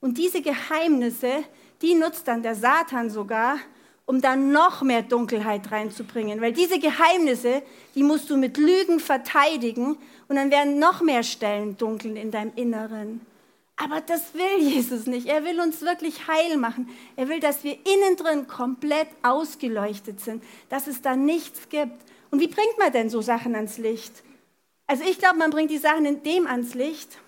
Und 0.00 0.18
diese 0.18 0.40
Geheimnisse, 0.40 1.44
die 1.82 1.94
nutzt 1.94 2.26
dann 2.26 2.42
der 2.42 2.54
Satan 2.54 3.10
sogar, 3.10 3.58
um 4.06 4.20
dann 4.20 4.50
noch 4.50 4.82
mehr 4.82 5.02
Dunkelheit 5.02 5.70
reinzubringen. 5.70 6.40
Weil 6.40 6.52
diese 6.52 6.78
Geheimnisse, 6.78 7.62
die 7.94 8.02
musst 8.02 8.30
du 8.30 8.36
mit 8.36 8.56
Lügen 8.56 8.98
verteidigen 8.98 9.96
und 10.28 10.36
dann 10.36 10.50
werden 10.50 10.78
noch 10.78 11.02
mehr 11.02 11.22
Stellen 11.22 11.76
dunkel 11.76 12.16
in 12.16 12.30
deinem 12.30 12.52
Inneren. 12.56 13.20
Aber 13.76 14.00
das 14.00 14.34
will 14.34 14.68
Jesus 14.68 15.06
nicht. 15.06 15.26
Er 15.26 15.44
will 15.44 15.60
uns 15.60 15.80
wirklich 15.80 16.26
heil 16.28 16.56
machen. 16.56 16.88
Er 17.16 17.28
will, 17.28 17.40
dass 17.40 17.64
wir 17.64 17.72
innen 17.72 18.16
drin 18.16 18.46
komplett 18.46 19.08
ausgeleuchtet 19.22 20.20
sind, 20.20 20.44
dass 20.68 20.86
es 20.86 21.02
da 21.02 21.16
nichts 21.16 21.68
gibt. 21.68 22.04
Und 22.30 22.40
wie 22.40 22.48
bringt 22.48 22.78
man 22.78 22.92
denn 22.92 23.10
so 23.10 23.20
Sachen 23.20 23.54
ans 23.54 23.78
Licht? 23.78 24.22
Also 24.86 25.04
ich 25.04 25.18
glaube, 25.18 25.38
man 25.38 25.50
bringt 25.50 25.70
die 25.70 25.78
Sachen 25.78 26.04
in 26.04 26.22
dem 26.22 26.46
ans 26.46 26.74
Licht, 26.74 27.18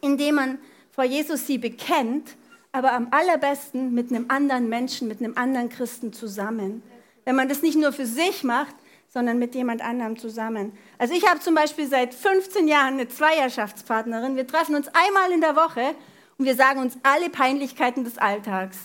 indem 0.00 0.34
man 0.34 0.58
vor 0.90 1.04
Jesus 1.04 1.46
sie 1.46 1.58
bekennt, 1.58 2.36
aber 2.72 2.92
am 2.92 3.08
allerbesten 3.10 3.94
mit 3.94 4.10
einem 4.10 4.26
anderen 4.28 4.68
Menschen, 4.68 5.08
mit 5.08 5.20
einem 5.20 5.36
anderen 5.36 5.68
Christen 5.68 6.12
zusammen. 6.12 6.82
Wenn 7.24 7.36
man 7.36 7.48
das 7.48 7.62
nicht 7.62 7.78
nur 7.78 7.92
für 7.92 8.06
sich 8.06 8.42
macht, 8.42 8.74
sondern 9.12 9.38
mit 9.38 9.54
jemand 9.54 9.82
anderem 9.82 10.18
zusammen. 10.18 10.72
Also 10.96 11.12
ich 11.14 11.28
habe 11.28 11.38
zum 11.40 11.54
Beispiel 11.54 11.86
seit 11.86 12.14
15 12.14 12.66
Jahren 12.66 12.94
eine 12.94 13.08
Zweierschaftspartnerin. 13.08 14.36
Wir 14.36 14.46
treffen 14.46 14.74
uns 14.74 14.88
einmal 14.88 15.30
in 15.32 15.42
der 15.42 15.54
Woche 15.54 15.94
und 16.38 16.46
wir 16.46 16.56
sagen 16.56 16.80
uns 16.80 16.96
alle 17.02 17.28
Peinlichkeiten 17.28 18.04
des 18.04 18.16
Alltags 18.16 18.78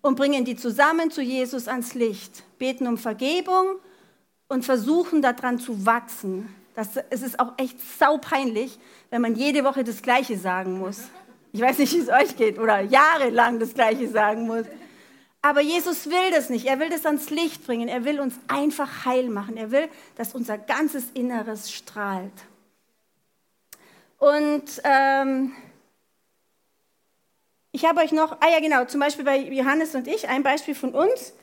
und 0.00 0.14
bringen 0.14 0.44
die 0.44 0.54
zusammen 0.54 1.10
zu 1.10 1.22
Jesus 1.22 1.66
ans 1.66 1.94
Licht, 1.94 2.44
beten 2.58 2.86
um 2.86 2.98
Vergebung 2.98 3.66
und 4.48 4.64
versuchen 4.64 5.22
daran 5.22 5.58
zu 5.58 5.84
wachsen. 5.84 6.54
Das, 6.76 6.90
es 7.10 7.22
ist 7.22 7.40
auch 7.40 7.54
echt 7.56 7.80
saupeinlich, 7.98 8.78
wenn 9.10 9.22
man 9.22 9.34
jede 9.34 9.64
Woche 9.64 9.82
das 9.82 10.02
Gleiche 10.02 10.38
sagen 10.38 10.78
muss. 10.78 11.02
Ich 11.52 11.60
weiß 11.60 11.78
nicht, 11.78 11.92
wie 11.94 11.98
es 11.98 12.08
euch 12.08 12.36
geht 12.36 12.58
oder 12.60 12.80
jahrelang 12.80 13.58
das 13.58 13.74
Gleiche 13.74 14.08
sagen 14.08 14.46
muss. 14.46 14.66
Aber 15.44 15.60
Jesus 15.60 16.08
will 16.08 16.30
das 16.30 16.48
nicht. 16.48 16.64
Er 16.64 16.80
will 16.80 16.88
das 16.88 17.04
ans 17.04 17.28
Licht 17.28 17.66
bringen. 17.66 17.86
Er 17.86 18.06
will 18.06 18.18
uns 18.18 18.34
einfach 18.48 19.04
heil 19.04 19.28
machen. 19.28 19.58
Er 19.58 19.70
will, 19.70 19.90
dass 20.16 20.34
unser 20.34 20.56
ganzes 20.56 21.10
Inneres 21.12 21.70
strahlt. 21.70 22.32
Und 24.16 24.64
ähm, 24.84 25.52
ich 27.72 27.84
habe 27.84 28.00
euch 28.00 28.12
noch, 28.12 28.38
ah 28.40 28.48
ja 28.50 28.60
genau, 28.60 28.86
zum 28.86 29.00
Beispiel 29.00 29.26
bei 29.26 29.36
Johannes 29.36 29.94
und 29.94 30.08
ich, 30.08 30.26
ein 30.30 30.42
Beispiel 30.42 30.74
von 30.74 30.94
uns. 30.94 31.34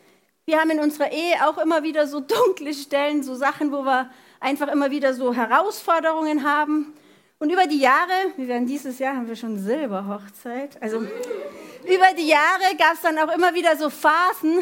Wir 0.46 0.60
haben 0.60 0.72
in 0.72 0.80
unserer 0.80 1.12
Ehe 1.12 1.48
auch 1.48 1.60
immer 1.60 1.84
wieder 1.84 2.08
so 2.08 2.20
dunkle 2.48 2.74
Stellen, 2.74 3.22
so 3.22 3.36
Sachen, 3.36 3.72
wo 3.72 3.84
wir 3.84 4.10
einfach 4.40 4.70
immer 4.70 4.90
wieder 4.90 5.14
so 5.14 5.32
Herausforderungen 5.36 6.44
haben. 6.44 6.92
Und 7.38 7.52
über 7.52 7.68
die 7.68 7.80
Jahre, 7.80 8.34
wir 8.36 8.48
werden 8.48 8.66
dieses 8.66 8.98
Jahr 8.98 9.16
haben 9.16 9.28
wir 9.28 9.36
schon 9.36 9.60
Silberhochzeit, 9.60 10.82
also 10.82 11.06
über 11.86 12.14
die 12.18 12.28
Jahre 12.28 12.76
gab 12.78 12.94
es 12.94 13.02
dann 13.02 13.18
auch 13.18 13.34
immer 13.34 13.54
wieder 13.54 13.76
so 13.78 13.90
Phasen, 13.90 14.60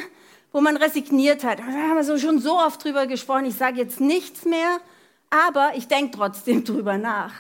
wo 0.52 0.62
man 0.62 0.78
resigniert 0.78 1.44
hat. 1.44 1.60
Da 1.60 1.64
haben 1.64 1.96
wir 1.96 2.04
so 2.04 2.18
schon 2.18 2.40
so 2.40 2.58
oft 2.58 2.84
drüber 2.84 3.08
gesprochen, 3.08 3.46
ich 3.46 3.56
sage 3.56 3.78
jetzt 3.78 4.00
nichts 4.00 4.46
mehr, 4.46 4.80
aber 5.30 5.72
ich 5.76 5.88
denke 5.88 6.18
trotzdem 6.18 6.64
drüber 6.66 6.98
nach. 6.98 7.34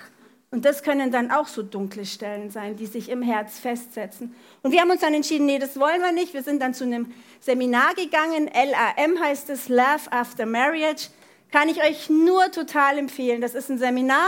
Und 0.51 0.65
das 0.65 0.81
können 0.81 1.11
dann 1.11 1.29
auch 1.29 1.47
so 1.47 1.61
dunkle 1.61 2.07
Stellen 2.07 2.49
sein, 2.49 2.75
die 2.75 2.87
sich 2.87 3.09
im 3.09 3.21
Herz 3.21 3.59
festsetzen. 3.59 4.35
Und 4.63 4.71
wir 4.71 4.81
haben 4.81 4.89
uns 4.89 5.01
dann 5.01 5.13
entschieden, 5.13 5.45
nee, 5.45 5.59
das 5.59 5.79
wollen 5.79 6.01
wir 6.01 6.11
nicht. 6.11 6.33
Wir 6.33 6.41
sind 6.41 6.59
dann 6.59 6.73
zu 6.73 6.85
einem 6.85 7.13
Seminar 7.39 7.93
gegangen, 7.93 8.49
LAM 8.51 9.19
heißt 9.21 9.51
es, 9.51 9.69
Love 9.69 10.11
After 10.11 10.47
Marriage. 10.47 11.09
Kann 11.51 11.69
ich 11.69 11.83
euch 11.83 12.09
nur 12.09 12.51
total 12.51 12.97
empfehlen. 12.97 13.41
Das 13.41 13.53
ist 13.53 13.69
ein 13.69 13.77
Seminar, 13.77 14.27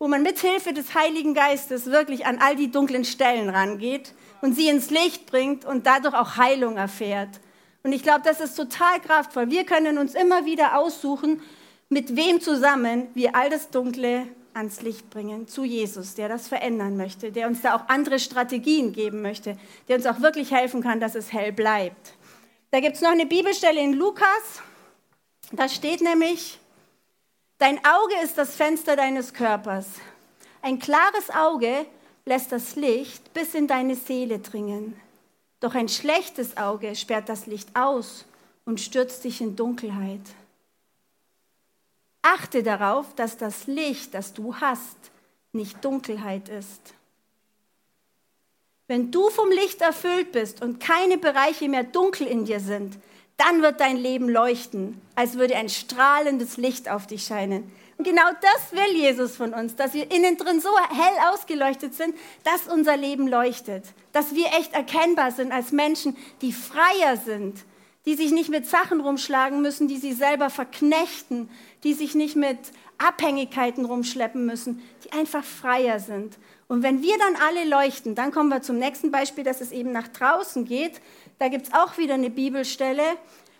wo 0.00 0.08
man 0.08 0.22
mithilfe 0.22 0.72
des 0.72 0.94
Heiligen 0.94 1.34
Geistes 1.34 1.86
wirklich 1.86 2.26
an 2.26 2.38
all 2.40 2.56
die 2.56 2.72
dunklen 2.72 3.04
Stellen 3.04 3.48
rangeht 3.48 4.12
und 4.44 4.54
sie 4.54 4.68
ins 4.68 4.90
Licht 4.90 5.24
bringt 5.24 5.64
und 5.64 5.86
dadurch 5.86 6.12
auch 6.12 6.36
Heilung 6.36 6.76
erfährt. 6.76 7.40
Und 7.82 7.94
ich 7.94 8.02
glaube, 8.02 8.20
das 8.24 8.40
ist 8.40 8.54
total 8.54 9.00
kraftvoll. 9.00 9.48
Wir 9.48 9.64
können 9.64 9.96
uns 9.96 10.14
immer 10.14 10.44
wieder 10.44 10.78
aussuchen, 10.78 11.40
mit 11.88 12.14
wem 12.14 12.42
zusammen 12.42 13.08
wir 13.14 13.34
all 13.36 13.48
das 13.48 13.70
Dunkle 13.70 14.26
ans 14.52 14.82
Licht 14.82 15.08
bringen, 15.08 15.48
zu 15.48 15.64
Jesus, 15.64 16.14
der 16.14 16.28
das 16.28 16.46
verändern 16.46 16.98
möchte, 16.98 17.32
der 17.32 17.46
uns 17.46 17.62
da 17.62 17.74
auch 17.74 17.88
andere 17.88 18.18
Strategien 18.18 18.92
geben 18.92 19.22
möchte, 19.22 19.56
der 19.88 19.96
uns 19.96 20.04
auch 20.04 20.20
wirklich 20.20 20.50
helfen 20.50 20.82
kann, 20.82 21.00
dass 21.00 21.14
es 21.14 21.32
hell 21.32 21.50
bleibt. 21.50 22.12
Da 22.70 22.80
gibt 22.80 22.96
es 22.96 23.00
noch 23.00 23.12
eine 23.12 23.24
Bibelstelle 23.24 23.80
in 23.80 23.94
Lukas, 23.94 24.60
da 25.52 25.70
steht 25.70 26.02
nämlich, 26.02 26.60
dein 27.56 27.78
Auge 27.78 28.14
ist 28.22 28.36
das 28.36 28.56
Fenster 28.56 28.94
deines 28.94 29.32
Körpers. 29.32 29.86
Ein 30.60 30.78
klares 30.78 31.30
Auge 31.34 31.86
lässt 32.24 32.52
das 32.52 32.76
Licht 32.76 33.32
bis 33.34 33.54
in 33.54 33.66
deine 33.66 33.94
Seele 33.94 34.38
dringen. 34.38 34.98
Doch 35.60 35.74
ein 35.74 35.88
schlechtes 35.88 36.56
Auge 36.56 36.94
sperrt 36.96 37.28
das 37.28 37.46
Licht 37.46 37.68
aus 37.74 38.24
und 38.64 38.80
stürzt 38.80 39.24
dich 39.24 39.40
in 39.40 39.56
Dunkelheit. 39.56 40.20
Achte 42.22 42.62
darauf, 42.62 43.14
dass 43.14 43.36
das 43.36 43.66
Licht, 43.66 44.14
das 44.14 44.32
du 44.32 44.56
hast, 44.56 44.96
nicht 45.52 45.84
Dunkelheit 45.84 46.48
ist. 46.48 46.94
Wenn 48.86 49.10
du 49.10 49.30
vom 49.30 49.50
Licht 49.50 49.80
erfüllt 49.80 50.32
bist 50.32 50.62
und 50.62 50.80
keine 50.80 51.18
Bereiche 51.18 51.68
mehr 51.68 51.84
dunkel 51.84 52.26
in 52.26 52.44
dir 52.44 52.60
sind, 52.60 52.98
dann 53.36 53.62
wird 53.62 53.80
dein 53.80 53.96
Leben 53.96 54.28
leuchten, 54.28 55.00
als 55.14 55.36
würde 55.36 55.56
ein 55.56 55.68
strahlendes 55.68 56.56
Licht 56.56 56.88
auf 56.88 57.06
dich 57.06 57.24
scheinen. 57.24 57.72
Und 57.96 58.04
genau 58.04 58.28
das 58.40 58.72
will 58.72 58.96
Jesus 58.96 59.36
von 59.36 59.54
uns, 59.54 59.76
dass 59.76 59.94
wir 59.94 60.10
innen 60.10 60.36
drin 60.36 60.60
so 60.60 60.70
hell 60.76 61.32
ausgeleuchtet 61.32 61.94
sind, 61.94 62.14
dass 62.42 62.66
unser 62.66 62.96
Leben 62.96 63.28
leuchtet. 63.28 63.84
Dass 64.12 64.34
wir 64.34 64.46
echt 64.58 64.74
erkennbar 64.74 65.30
sind 65.30 65.52
als 65.52 65.70
Menschen, 65.70 66.16
die 66.42 66.52
freier 66.52 67.16
sind, 67.16 67.64
die 68.06 68.14
sich 68.14 68.32
nicht 68.32 68.50
mit 68.50 68.66
Sachen 68.66 69.00
rumschlagen 69.00 69.62
müssen, 69.62 69.88
die 69.88 69.98
sie 69.98 70.12
selber 70.12 70.50
verknechten, 70.50 71.48
die 71.84 71.94
sich 71.94 72.14
nicht 72.14 72.36
mit 72.36 72.58
Abhängigkeiten 72.98 73.84
rumschleppen 73.84 74.44
müssen, 74.44 74.82
die 75.04 75.12
einfach 75.12 75.44
freier 75.44 76.00
sind. 76.00 76.36
Und 76.68 76.82
wenn 76.82 77.02
wir 77.02 77.16
dann 77.18 77.36
alle 77.36 77.64
leuchten, 77.64 78.14
dann 78.14 78.32
kommen 78.32 78.48
wir 78.48 78.62
zum 78.62 78.78
nächsten 78.78 79.10
Beispiel, 79.10 79.44
dass 79.44 79.60
es 79.60 79.72
eben 79.72 79.92
nach 79.92 80.08
draußen 80.08 80.64
geht. 80.64 81.00
Da 81.38 81.48
gibt 81.48 81.66
es 81.66 81.74
auch 81.74 81.98
wieder 81.98 82.14
eine 82.14 82.30
Bibelstelle, 82.30 83.02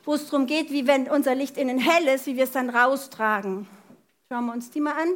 wo 0.05 0.15
es 0.15 0.27
darum 0.29 0.47
geht, 0.47 0.71
wie 0.71 0.87
wenn 0.87 1.09
unser 1.09 1.35
Licht 1.35 1.57
innen 1.57 1.79
hell 1.79 2.07
ist, 2.09 2.27
wie 2.27 2.37
wir 2.37 2.45
es 2.45 2.53
dann 2.53 2.71
raustragen. 2.71 3.67
Schauen 4.35 4.47
wir 4.47 4.53
uns 4.53 4.69
die 4.69 4.81
mal 4.81 5.01
an. 5.01 5.15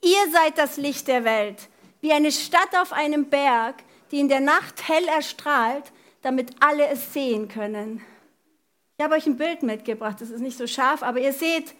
Ihr 0.00 0.32
seid 0.32 0.56
das 0.56 0.78
Licht 0.78 1.06
der 1.06 1.22
Welt, 1.24 1.68
wie 2.00 2.14
eine 2.14 2.32
Stadt 2.32 2.74
auf 2.80 2.94
einem 2.94 3.26
Berg, 3.26 3.74
die 4.10 4.20
in 4.20 4.30
der 4.30 4.40
Nacht 4.40 4.88
hell 4.88 5.06
erstrahlt, 5.06 5.92
damit 6.22 6.50
alle 6.60 6.88
es 6.88 7.12
sehen 7.12 7.48
können. 7.48 8.02
Ich 8.96 9.04
habe 9.04 9.16
euch 9.16 9.26
ein 9.26 9.36
Bild 9.36 9.62
mitgebracht, 9.62 10.18
das 10.18 10.30
ist 10.30 10.40
nicht 10.40 10.56
so 10.56 10.66
scharf, 10.66 11.02
aber 11.02 11.20
ihr 11.20 11.34
seht, 11.34 11.74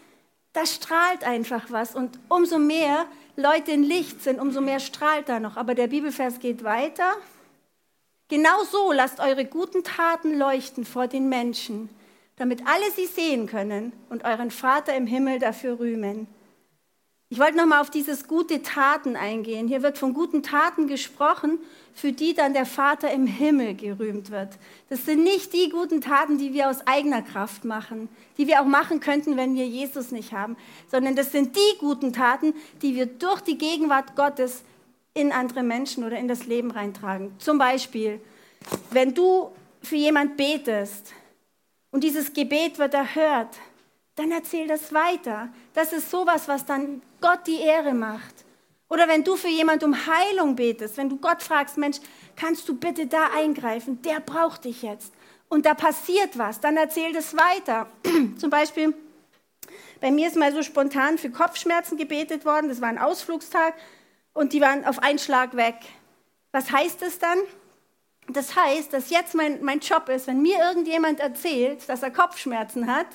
da 0.53 0.67
strahlt 0.67 1.25
einfach 1.25 1.71
was. 1.71 1.95
Und 1.95 2.19
umso 2.29 2.59
mehr 2.59 3.07
Leute 3.37 3.71
in 3.71 3.83
Licht 3.83 4.23
sind, 4.23 4.41
umso 4.41 4.61
mehr 4.61 4.81
strahlt 4.81 5.27
da 5.27 5.41
noch. 5.41 5.57
Aber 5.57 5.75
der 5.75 5.87
Bibelvers 5.87 6.39
geht 6.39 6.65
weiter. 6.65 7.15
Genau 8.29 8.63
so 8.65 8.93
lasst 8.93 9.21
eure 9.21 9.47
guten 9.47 9.85
Taten 9.85 10.37
leuchten 10.37 10.85
vor 10.85 11.07
den 11.07 11.31
Menschen, 11.31 11.89
damit 12.41 12.67
alle 12.67 12.91
sie 12.97 13.05
sehen 13.05 13.47
können 13.47 13.93
und 14.09 14.25
euren 14.25 14.51
Vater 14.51 14.97
im 14.97 15.07
Himmel 15.07 15.39
dafür 15.39 15.79
rühmen. 15.79 16.27
Ich 17.29 17.39
wollte 17.39 17.59
nochmal 17.59 17.83
auf 17.83 17.91
dieses 17.91 18.27
gute 18.27 18.63
Taten 18.63 19.15
eingehen. 19.15 19.69
Hier 19.69 19.83
wird 19.83 19.99
von 19.99 20.15
guten 20.15 20.43
Taten 20.43 20.87
gesprochen, 20.87 21.59
für 21.93 22.13
die 22.13 22.33
dann 22.33 22.55
der 22.55 22.65
Vater 22.65 23.13
im 23.13 23.27
Himmel 23.27 23.75
gerühmt 23.75 24.31
wird. 24.31 24.49
Das 24.89 25.05
sind 25.05 25.23
nicht 25.23 25.53
die 25.53 25.69
guten 25.69 26.01
Taten, 26.01 26.39
die 26.39 26.55
wir 26.55 26.71
aus 26.71 26.87
eigener 26.87 27.21
Kraft 27.21 27.67
machen, 27.67 28.09
die 28.39 28.47
wir 28.47 28.63
auch 28.63 28.67
machen 28.67 29.01
könnten, 29.01 29.37
wenn 29.37 29.55
wir 29.55 29.67
Jesus 29.67 30.11
nicht 30.11 30.33
haben, 30.33 30.57
sondern 30.91 31.17
das 31.17 31.33
sind 31.33 31.55
die 31.55 31.79
guten 31.79 32.15
Taten, 32.15 32.55
die 32.81 32.95
wir 32.95 33.05
durch 33.05 33.43
die 33.43 33.59
Gegenwart 33.59 34.17
Gottes 34.17 34.63
in 35.13 35.31
andere 35.31 35.63
Menschen 35.63 36.05
oder 36.05 36.19
in 36.19 36.27
das 36.27 36.47
Leben 36.47 36.71
reintragen. 36.71 37.33
Zum 37.39 37.59
Beispiel, 37.59 38.19
wenn 38.93 39.13
du 39.13 39.51
für 39.83 39.97
jemand 39.97 40.39
betest, 40.39 41.13
und 41.91 42.05
dieses 42.05 42.33
Gebet 42.33 42.79
wird 42.79 42.95
erhört, 42.95 43.57
dann 44.17 44.31
erzähl 44.31 44.67
das 44.67 44.93
weiter. 44.93 45.49
Das 45.75 45.93
ist 45.93 46.11
sowas, 46.11 46.47
was 46.49 46.67
dann 46.67 47.03
Gott 47.21 47.47
die 47.47 47.61
Ehre 47.61 47.95
macht. 47.95 48.45
Oder 48.89 49.09
wenn 49.09 49.25
du 49.25 49.37
für 49.37 49.49
jemand 49.49 49.85
um 49.85 49.95
Heilung 49.95 50.57
betest, 50.57 50.97
wenn 50.97 51.09
du 51.09 51.17
Gott 51.17 51.43
fragst, 51.43 51.79
Mensch, 51.79 51.99
kannst 52.37 52.69
du 52.69 52.77
bitte 52.77 53.07
da 53.07 53.31
eingreifen? 53.35 54.03
Der 54.03 54.21
braucht 54.21 54.65
dich 54.65 54.83
jetzt. 54.83 55.13
Und 55.49 55.65
da 55.65 55.75
passiert 55.75 56.39
was, 56.39 56.61
dann 56.61 56.77
erzähl 56.77 57.13
das 57.13 57.37
weiter. 57.37 57.87
Zum 58.37 58.51
Beispiel, 58.51 58.95
bei 60.01 60.11
mir 60.11 60.29
ist 60.29 60.37
mal 60.37 60.53
so 60.53 60.63
spontan 60.63 61.19
für 61.19 61.31
Kopfschmerzen 61.31 61.97
gebetet 61.97 62.45
worden. 62.45 62.69
Das 62.69 62.81
war 62.81 62.89
ein 62.89 62.99
Ausflugstag 62.99 63.75
und 64.33 64.53
die 64.53 64.61
waren 64.61 64.85
auf 64.85 65.01
einen 65.01 65.19
Schlag 65.19 65.57
weg. 65.57 65.77
Was 66.53 66.71
heißt 66.71 67.03
es 67.03 67.19
dann? 67.19 67.39
Das 68.33 68.55
heißt, 68.57 68.93
dass 68.93 69.11
jetzt 69.11 69.35
mein, 69.35 69.63
mein 69.63 69.81
Job 69.81 70.09
ist, 70.09 70.27
wenn 70.27 70.43
mir 70.43 70.59
irgendjemand 70.59 71.21
erzählt, 71.21 71.89
dass 71.89 72.03
er 72.03 72.11
Kopfschmerzen 72.11 72.87
hat, 72.87 73.07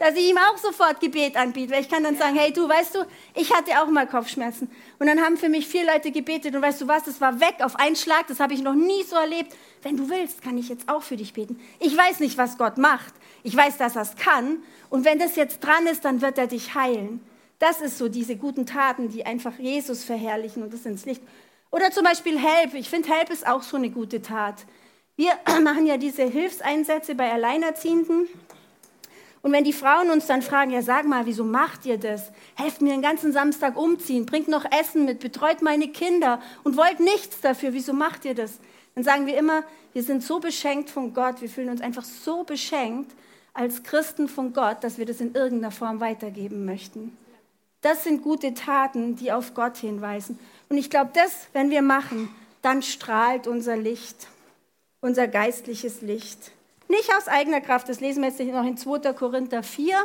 dass 0.00 0.14
ich 0.14 0.30
ihm 0.30 0.38
auch 0.38 0.56
sofort 0.56 0.98
Gebet 0.98 1.36
anbiete. 1.36 1.72
Weil 1.72 1.82
ich 1.82 1.88
kann 1.88 2.02
dann 2.02 2.16
sagen, 2.16 2.34
hey 2.34 2.52
du, 2.52 2.68
weißt 2.68 2.94
du, 2.94 2.98
ich 3.34 3.52
hatte 3.54 3.82
auch 3.82 3.88
mal 3.88 4.06
Kopfschmerzen. 4.06 4.70
Und 4.98 5.06
dann 5.06 5.20
haben 5.20 5.36
für 5.36 5.50
mich 5.50 5.68
vier 5.68 5.84
Leute 5.84 6.10
gebetet 6.10 6.56
und 6.56 6.62
weißt 6.62 6.80
du 6.80 6.88
was, 6.88 7.04
das 7.04 7.20
war 7.20 7.38
weg 7.40 7.56
auf 7.60 7.76
einen 7.76 7.96
Schlag, 7.96 8.26
das 8.26 8.40
habe 8.40 8.54
ich 8.54 8.62
noch 8.62 8.74
nie 8.74 9.02
so 9.02 9.14
erlebt. 9.16 9.54
Wenn 9.82 9.96
du 9.96 10.08
willst, 10.08 10.42
kann 10.42 10.56
ich 10.56 10.68
jetzt 10.68 10.88
auch 10.88 11.02
für 11.02 11.16
dich 11.16 11.34
beten. 11.34 11.60
Ich 11.78 11.96
weiß 11.96 12.20
nicht, 12.20 12.38
was 12.38 12.56
Gott 12.56 12.78
macht. 12.78 13.12
Ich 13.42 13.54
weiß, 13.54 13.76
dass 13.76 13.94
er 13.94 14.02
es 14.02 14.16
kann. 14.16 14.62
Und 14.88 15.04
wenn 15.04 15.18
das 15.18 15.36
jetzt 15.36 15.60
dran 15.60 15.86
ist, 15.86 16.04
dann 16.04 16.22
wird 16.22 16.38
er 16.38 16.46
dich 16.46 16.74
heilen. 16.74 17.20
Das 17.58 17.82
ist 17.82 17.98
so 17.98 18.08
diese 18.08 18.36
guten 18.36 18.64
Taten, 18.64 19.10
die 19.10 19.26
einfach 19.26 19.58
Jesus 19.58 20.02
verherrlichen 20.02 20.62
und 20.62 20.72
das 20.72 20.86
ins 20.86 21.04
Licht 21.04 21.22
Oder 21.70 21.90
zum 21.90 22.04
Beispiel 22.04 22.38
Help. 22.38 22.74
Ich 22.74 22.88
finde, 22.88 23.10
Help 23.10 23.30
ist 23.30 23.46
auch 23.46 23.62
so 23.62 23.76
eine 23.76 23.90
gute 23.90 24.22
Tat. 24.22 24.66
Wir 25.16 25.32
machen 25.62 25.86
ja 25.86 25.96
diese 25.96 26.24
Hilfseinsätze 26.24 27.14
bei 27.14 27.30
Alleinerziehenden. 27.30 28.28
Und 29.42 29.52
wenn 29.52 29.64
die 29.64 29.72
Frauen 29.72 30.10
uns 30.10 30.26
dann 30.26 30.42
fragen, 30.42 30.70
ja 30.70 30.82
sag 30.82 31.06
mal, 31.06 31.24
wieso 31.24 31.44
macht 31.44 31.86
ihr 31.86 31.96
das? 31.96 32.30
Helft 32.56 32.82
mir 32.82 32.90
den 32.90 33.00
ganzen 33.00 33.32
Samstag 33.32 33.76
umziehen, 33.76 34.26
bringt 34.26 34.48
noch 34.48 34.66
Essen 34.70 35.06
mit, 35.06 35.20
betreut 35.20 35.62
meine 35.62 35.88
Kinder 35.88 36.40
und 36.62 36.76
wollt 36.76 37.00
nichts 37.00 37.40
dafür, 37.40 37.72
wieso 37.72 37.94
macht 37.94 38.26
ihr 38.26 38.34
das? 38.34 38.58
Dann 38.94 39.04
sagen 39.04 39.26
wir 39.26 39.38
immer, 39.38 39.62
wir 39.94 40.02
sind 40.02 40.22
so 40.22 40.40
beschenkt 40.40 40.90
von 40.90 41.14
Gott, 41.14 41.40
wir 41.40 41.48
fühlen 41.48 41.70
uns 41.70 41.80
einfach 41.80 42.04
so 42.04 42.44
beschenkt 42.44 43.12
als 43.54 43.82
Christen 43.82 44.28
von 44.28 44.52
Gott, 44.52 44.84
dass 44.84 44.98
wir 44.98 45.06
das 45.06 45.20
in 45.20 45.34
irgendeiner 45.34 45.70
Form 45.70 46.00
weitergeben 46.00 46.66
möchten. 46.66 47.16
Das 47.80 48.04
sind 48.04 48.22
gute 48.22 48.52
Taten, 48.52 49.16
die 49.16 49.32
auf 49.32 49.54
Gott 49.54 49.78
hinweisen. 49.78 50.38
Und 50.70 50.78
ich 50.78 50.88
glaube, 50.88 51.10
das, 51.12 51.48
wenn 51.52 51.70
wir 51.70 51.82
machen, 51.82 52.34
dann 52.62 52.82
strahlt 52.82 53.46
unser 53.46 53.76
Licht, 53.76 54.28
unser 55.00 55.26
geistliches 55.26 56.00
Licht. 56.00 56.52
Nicht 56.88 57.12
aus 57.14 57.28
eigener 57.28 57.60
Kraft, 57.60 57.88
das 57.88 58.00
lesen 58.00 58.22
wir 58.22 58.30
jetzt 58.30 58.40
noch 58.40 58.64
in 58.64 58.76
2. 58.76 59.12
Korinther 59.12 59.62
4. 59.62 59.96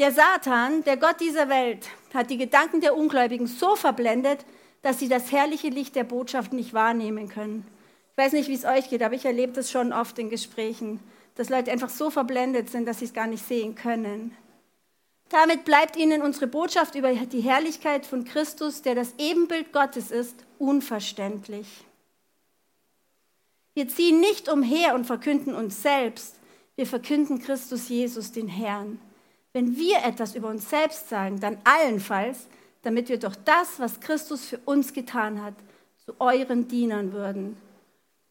Der 0.00 0.12
Satan, 0.12 0.84
der 0.84 0.96
Gott 0.96 1.20
dieser 1.20 1.48
Welt, 1.48 1.88
hat 2.12 2.28
die 2.28 2.36
Gedanken 2.36 2.80
der 2.80 2.96
Ungläubigen 2.96 3.46
so 3.46 3.76
verblendet, 3.76 4.44
dass 4.82 4.98
sie 4.98 5.08
das 5.08 5.32
herrliche 5.32 5.68
Licht 5.68 5.96
der 5.96 6.04
Botschaft 6.04 6.52
nicht 6.52 6.74
wahrnehmen 6.74 7.28
können. 7.28 7.66
Ich 8.12 8.18
weiß 8.18 8.32
nicht, 8.32 8.48
wie 8.48 8.54
es 8.54 8.64
euch 8.64 8.90
geht, 8.90 9.02
aber 9.02 9.14
ich 9.14 9.24
erlebe 9.24 9.52
das 9.52 9.70
schon 9.70 9.92
oft 9.92 10.18
in 10.18 10.28
Gesprächen, 10.28 11.00
dass 11.36 11.50
Leute 11.50 11.70
einfach 11.70 11.88
so 11.88 12.10
verblendet 12.10 12.68
sind, 12.70 12.86
dass 12.86 12.98
sie 12.98 13.04
es 13.04 13.14
gar 13.14 13.26
nicht 13.26 13.46
sehen 13.46 13.74
können. 13.74 14.36
Damit 15.28 15.64
bleibt 15.64 15.96
ihnen 15.96 16.22
unsere 16.22 16.46
Botschaft 16.46 16.94
über 16.94 17.12
die 17.12 17.40
Herrlichkeit 17.40 18.06
von 18.06 18.24
Christus, 18.24 18.82
der 18.82 18.94
das 18.94 19.14
Ebenbild 19.18 19.72
Gottes 19.72 20.10
ist, 20.10 20.36
unverständlich. 20.58 21.66
Wir 23.74 23.88
ziehen 23.88 24.20
nicht 24.20 24.48
umher 24.48 24.94
und 24.94 25.04
verkünden 25.04 25.54
uns 25.54 25.82
selbst, 25.82 26.36
wir 26.76 26.86
verkünden 26.86 27.40
Christus 27.40 27.88
Jesus, 27.88 28.32
den 28.32 28.48
Herrn. 28.48 29.00
Wenn 29.52 29.76
wir 29.76 30.04
etwas 30.04 30.34
über 30.34 30.48
uns 30.48 30.68
selbst 30.68 31.08
sagen, 31.08 31.40
dann 31.40 31.58
allenfalls, 31.64 32.46
damit 32.82 33.08
wir 33.08 33.18
doch 33.18 33.34
das, 33.34 33.80
was 33.80 34.00
Christus 34.00 34.44
für 34.44 34.58
uns 34.64 34.92
getan 34.92 35.42
hat, 35.42 35.54
zu 36.04 36.14
euren 36.20 36.68
Dienern 36.68 37.12
würden. 37.12 37.56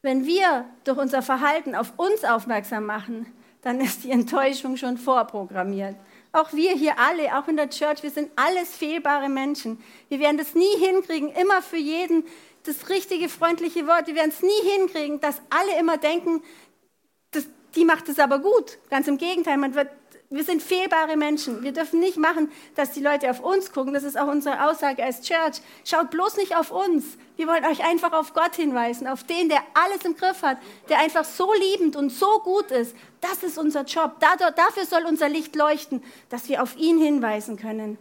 Wenn 0.01 0.25
wir 0.25 0.65
durch 0.83 0.97
unser 0.97 1.21
Verhalten 1.21 1.75
auf 1.75 1.93
uns 1.97 2.23
aufmerksam 2.23 2.85
machen, 2.85 3.25
dann 3.63 3.81
ist 3.81 4.03
die 4.03 4.11
Enttäuschung 4.11 4.77
schon 4.77 4.97
vorprogrammiert. 4.97 5.95
Auch 6.35 6.51
wir 6.51 6.73
hier 6.73 6.99
alle, 6.99 7.37
auch 7.37 7.47
in 7.47 7.55
der 7.55 7.69
Church, 7.69 8.03
wir 8.03 8.11
sind 8.11 8.29
alles 8.35 8.75
fehlbare 8.75 9.29
Menschen. 9.29 9.81
Wir 10.09 10.19
werden 10.19 10.37
das 10.37 10.53
nie 10.53 10.77
hinkriegen, 10.79 11.31
immer 11.31 11.61
für 11.61 11.77
jeden 11.77 12.25
das 12.63 12.89
richtige, 12.89 13.29
freundliche 13.29 13.87
Wort. 13.87 14.07
Wir 14.07 14.15
werden 14.15 14.31
es 14.35 14.41
nie 14.41 14.69
hinkriegen, 14.69 15.21
dass 15.21 15.41
alle 15.49 15.79
immer 15.79 15.97
denken, 15.97 16.43
das, 17.31 17.47
die 17.75 17.85
macht 17.85 18.09
es 18.09 18.19
aber 18.19 18.39
gut. 18.39 18.79
Ganz 18.89 19.07
im 19.07 19.17
Gegenteil, 19.17 19.55
man 19.55 19.75
wird, 19.75 19.87
wir 20.29 20.43
sind 20.43 20.61
fehlbare 20.61 21.17
Menschen. 21.17 21.61
Wir 21.61 21.71
dürfen 21.71 21.99
nicht 21.99 22.17
machen, 22.17 22.51
dass 22.75 22.91
die 22.91 23.01
Leute 23.01 23.29
auf 23.29 23.39
uns 23.41 23.71
gucken. 23.71 23.93
Das 23.93 24.03
ist 24.03 24.17
auch 24.17 24.27
unsere 24.27 24.67
Aussage 24.67 25.03
als 25.03 25.21
Church. 25.21 25.61
Schaut 25.83 26.09
bloß 26.09 26.37
nicht 26.37 26.55
auf 26.55 26.71
uns. 26.71 27.17
Wir 27.37 27.47
wollen 27.47 27.65
euch 27.65 27.85
einfach 27.85 28.11
auf 28.11 28.33
Gott 28.33 28.55
hinweisen, 28.55 29.07
auf 29.07 29.23
den, 29.23 29.49
der 29.49 29.61
alles 29.73 30.03
im 30.03 30.15
Griff 30.15 30.41
hat, 30.41 30.57
der 30.89 30.99
einfach 30.99 31.25
so 31.25 31.53
liebend 31.53 31.95
und 31.95 32.09
so 32.09 32.39
gut 32.39 32.71
ist. 32.71 32.95
Das 33.21 33.43
ist 33.43 33.57
unser 33.57 33.83
Job. 33.83 34.19
Dafür 34.19 34.85
soll 34.85 35.05
unser 35.05 35.29
Licht 35.29 35.55
leuchten, 35.55 36.03
dass 36.29 36.49
wir 36.49 36.63
auf 36.63 36.75
ihn 36.75 36.99
hinweisen 36.99 37.57
können. 37.57 37.97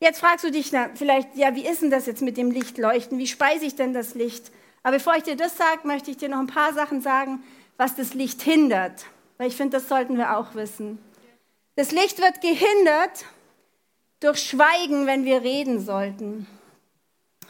Jetzt 0.00 0.18
fragst 0.18 0.44
du 0.44 0.50
dich 0.50 0.72
na, 0.72 0.90
vielleicht, 0.94 1.36
ja, 1.36 1.54
wie 1.54 1.64
ist 1.64 1.80
denn 1.80 1.92
das 1.92 2.06
jetzt 2.06 2.22
mit 2.22 2.36
dem 2.36 2.50
Lichtleuchten? 2.50 3.18
Wie 3.18 3.28
speise 3.28 3.64
ich 3.64 3.76
denn 3.76 3.94
das 3.94 4.16
Licht? 4.16 4.50
Aber 4.82 4.96
bevor 4.96 5.14
ich 5.14 5.22
dir 5.22 5.36
das 5.36 5.56
sage, 5.56 5.86
möchte 5.86 6.10
ich 6.10 6.16
dir 6.16 6.28
noch 6.28 6.40
ein 6.40 6.48
paar 6.48 6.72
Sachen 6.72 7.00
sagen, 7.00 7.44
was 7.76 7.94
das 7.94 8.14
Licht 8.14 8.42
hindert. 8.42 9.04
Weil 9.38 9.46
ich 9.46 9.56
finde, 9.56 9.76
das 9.76 9.88
sollten 9.88 10.18
wir 10.18 10.36
auch 10.36 10.56
wissen. 10.56 10.98
Das 11.74 11.90
Licht 11.90 12.18
wird 12.18 12.40
gehindert 12.40 13.24
durch 14.20 14.38
Schweigen, 14.38 15.06
wenn 15.06 15.24
wir 15.24 15.42
reden 15.42 15.80
sollten. 15.80 16.46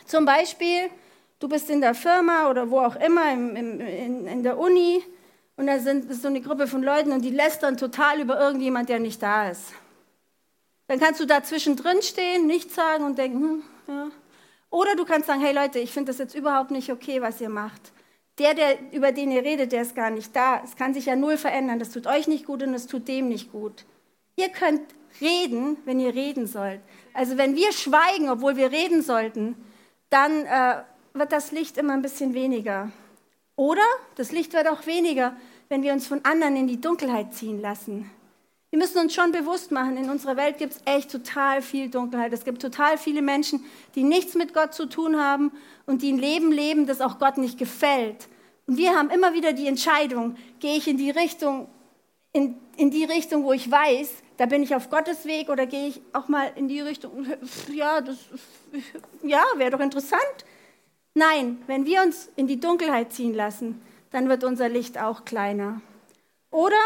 Zum 0.06 0.24
Beispiel, 0.24 0.90
du 1.38 1.48
bist 1.48 1.68
in 1.70 1.80
der 1.80 1.94
Firma 1.94 2.48
oder 2.48 2.70
wo 2.70 2.80
auch 2.80 2.96
immer, 2.96 3.32
im, 3.32 3.56
im, 3.56 3.80
in, 3.80 4.26
in 4.26 4.42
der 4.42 4.58
Uni, 4.58 5.02
und 5.56 5.66
da 5.66 5.78
sind 5.78 6.12
so 6.14 6.28
eine 6.28 6.40
Gruppe 6.40 6.66
von 6.66 6.82
Leuten 6.82 7.12
und 7.12 7.22
die 7.22 7.30
lästern 7.30 7.76
total 7.76 8.20
über 8.20 8.40
irgendjemand, 8.40 8.88
der 8.88 8.98
nicht 9.00 9.22
da 9.22 9.50
ist. 9.50 9.72
Dann 10.86 10.98
kannst 10.98 11.20
du 11.20 11.26
da 11.26 11.42
zwischendrin 11.42 12.00
stehen, 12.02 12.46
nichts 12.46 12.74
sagen 12.74 13.04
und 13.04 13.18
denken, 13.18 13.40
hm, 13.40 13.62
ja. 13.88 14.10
Oder 14.70 14.96
du 14.96 15.04
kannst 15.04 15.26
sagen, 15.26 15.42
hey 15.42 15.54
Leute, 15.54 15.78
ich 15.78 15.90
finde 15.90 16.10
das 16.10 16.18
jetzt 16.18 16.34
überhaupt 16.34 16.70
nicht 16.70 16.90
okay, 16.90 17.20
was 17.20 17.40
ihr 17.40 17.50
macht. 17.50 17.92
Der, 18.38 18.54
der, 18.54 18.78
über 18.92 19.12
den 19.12 19.30
ihr 19.30 19.42
redet, 19.42 19.72
der 19.72 19.82
ist 19.82 19.94
gar 19.94 20.08
nicht 20.08 20.34
da. 20.34 20.62
Es 20.64 20.76
kann 20.76 20.94
sich 20.94 21.06
ja 21.06 21.16
null 21.16 21.36
verändern. 21.36 21.78
Das 21.78 21.90
tut 21.90 22.06
euch 22.06 22.26
nicht 22.26 22.46
gut 22.46 22.62
und 22.62 22.72
es 22.72 22.86
tut 22.86 23.06
dem 23.06 23.28
nicht 23.28 23.52
gut. 23.52 23.84
Ihr 24.36 24.48
könnt 24.48 24.82
reden, 25.20 25.76
wenn 25.84 26.00
ihr 26.00 26.14
reden 26.14 26.46
sollt. 26.46 26.80
Also 27.14 27.36
wenn 27.36 27.54
wir 27.54 27.72
schweigen, 27.72 28.30
obwohl 28.30 28.56
wir 28.56 28.70
reden 28.70 29.02
sollten, 29.02 29.56
dann 30.10 30.46
äh, 30.46 30.82
wird 31.14 31.32
das 31.32 31.52
Licht 31.52 31.76
immer 31.76 31.92
ein 31.92 32.02
bisschen 32.02 32.34
weniger. 32.34 32.90
Oder 33.56 33.82
das 34.16 34.32
Licht 34.32 34.54
wird 34.54 34.68
auch 34.68 34.86
weniger, 34.86 35.36
wenn 35.68 35.82
wir 35.82 35.92
uns 35.92 36.06
von 36.06 36.24
anderen 36.24 36.56
in 36.56 36.66
die 36.66 36.80
Dunkelheit 36.80 37.34
ziehen 37.34 37.60
lassen. 37.60 38.10
Wir 38.70 38.78
müssen 38.78 38.98
uns 38.98 39.14
schon 39.14 39.32
bewusst 39.32 39.70
machen, 39.70 39.98
in 39.98 40.08
unserer 40.08 40.38
Welt 40.38 40.56
gibt 40.56 40.72
es 40.72 40.80
echt 40.86 41.10
total 41.10 41.60
viel 41.60 41.90
Dunkelheit. 41.90 42.32
Es 42.32 42.44
gibt 42.44 42.62
total 42.62 42.96
viele 42.96 43.20
Menschen, 43.20 43.62
die 43.94 44.02
nichts 44.02 44.34
mit 44.34 44.54
Gott 44.54 44.72
zu 44.72 44.86
tun 44.86 45.20
haben 45.20 45.52
und 45.84 46.00
die 46.00 46.10
ein 46.10 46.18
Leben 46.18 46.50
leben, 46.50 46.86
das 46.86 47.02
auch 47.02 47.18
Gott 47.18 47.36
nicht 47.36 47.58
gefällt. 47.58 48.28
Und 48.66 48.78
wir 48.78 48.96
haben 48.96 49.10
immer 49.10 49.34
wieder 49.34 49.52
die 49.52 49.66
Entscheidung, 49.66 50.36
gehe 50.58 50.76
ich 50.76 50.88
in 50.88 50.96
die 50.96 51.10
Richtung, 51.10 51.68
in, 52.32 52.56
in 52.76 52.90
die 52.90 53.04
Richtung, 53.04 53.44
wo 53.44 53.52
ich 53.52 53.70
weiß, 53.70 54.10
da 54.38 54.46
bin 54.46 54.62
ich 54.62 54.74
auf 54.74 54.90
Gottes 54.90 55.26
Weg 55.26 55.48
oder 55.48 55.66
gehe 55.66 55.88
ich 55.88 56.00
auch 56.12 56.28
mal 56.28 56.50
in 56.56 56.68
die 56.68 56.80
Richtung, 56.80 57.26
ja, 57.72 58.00
das 58.00 58.18
ja, 59.22 59.42
wäre 59.56 59.70
doch 59.70 59.80
interessant. 59.80 60.20
Nein, 61.14 61.62
wenn 61.66 61.84
wir 61.84 62.02
uns 62.02 62.30
in 62.36 62.46
die 62.46 62.58
Dunkelheit 62.58 63.12
ziehen 63.12 63.34
lassen, 63.34 63.82
dann 64.10 64.28
wird 64.28 64.44
unser 64.44 64.68
Licht 64.68 64.98
auch 64.98 65.24
kleiner. 65.24 65.80
Oder 66.50 66.80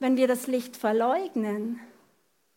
wenn 0.00 0.16
wir 0.16 0.28
das 0.28 0.46
Licht 0.46 0.76
verleugnen. 0.76 1.80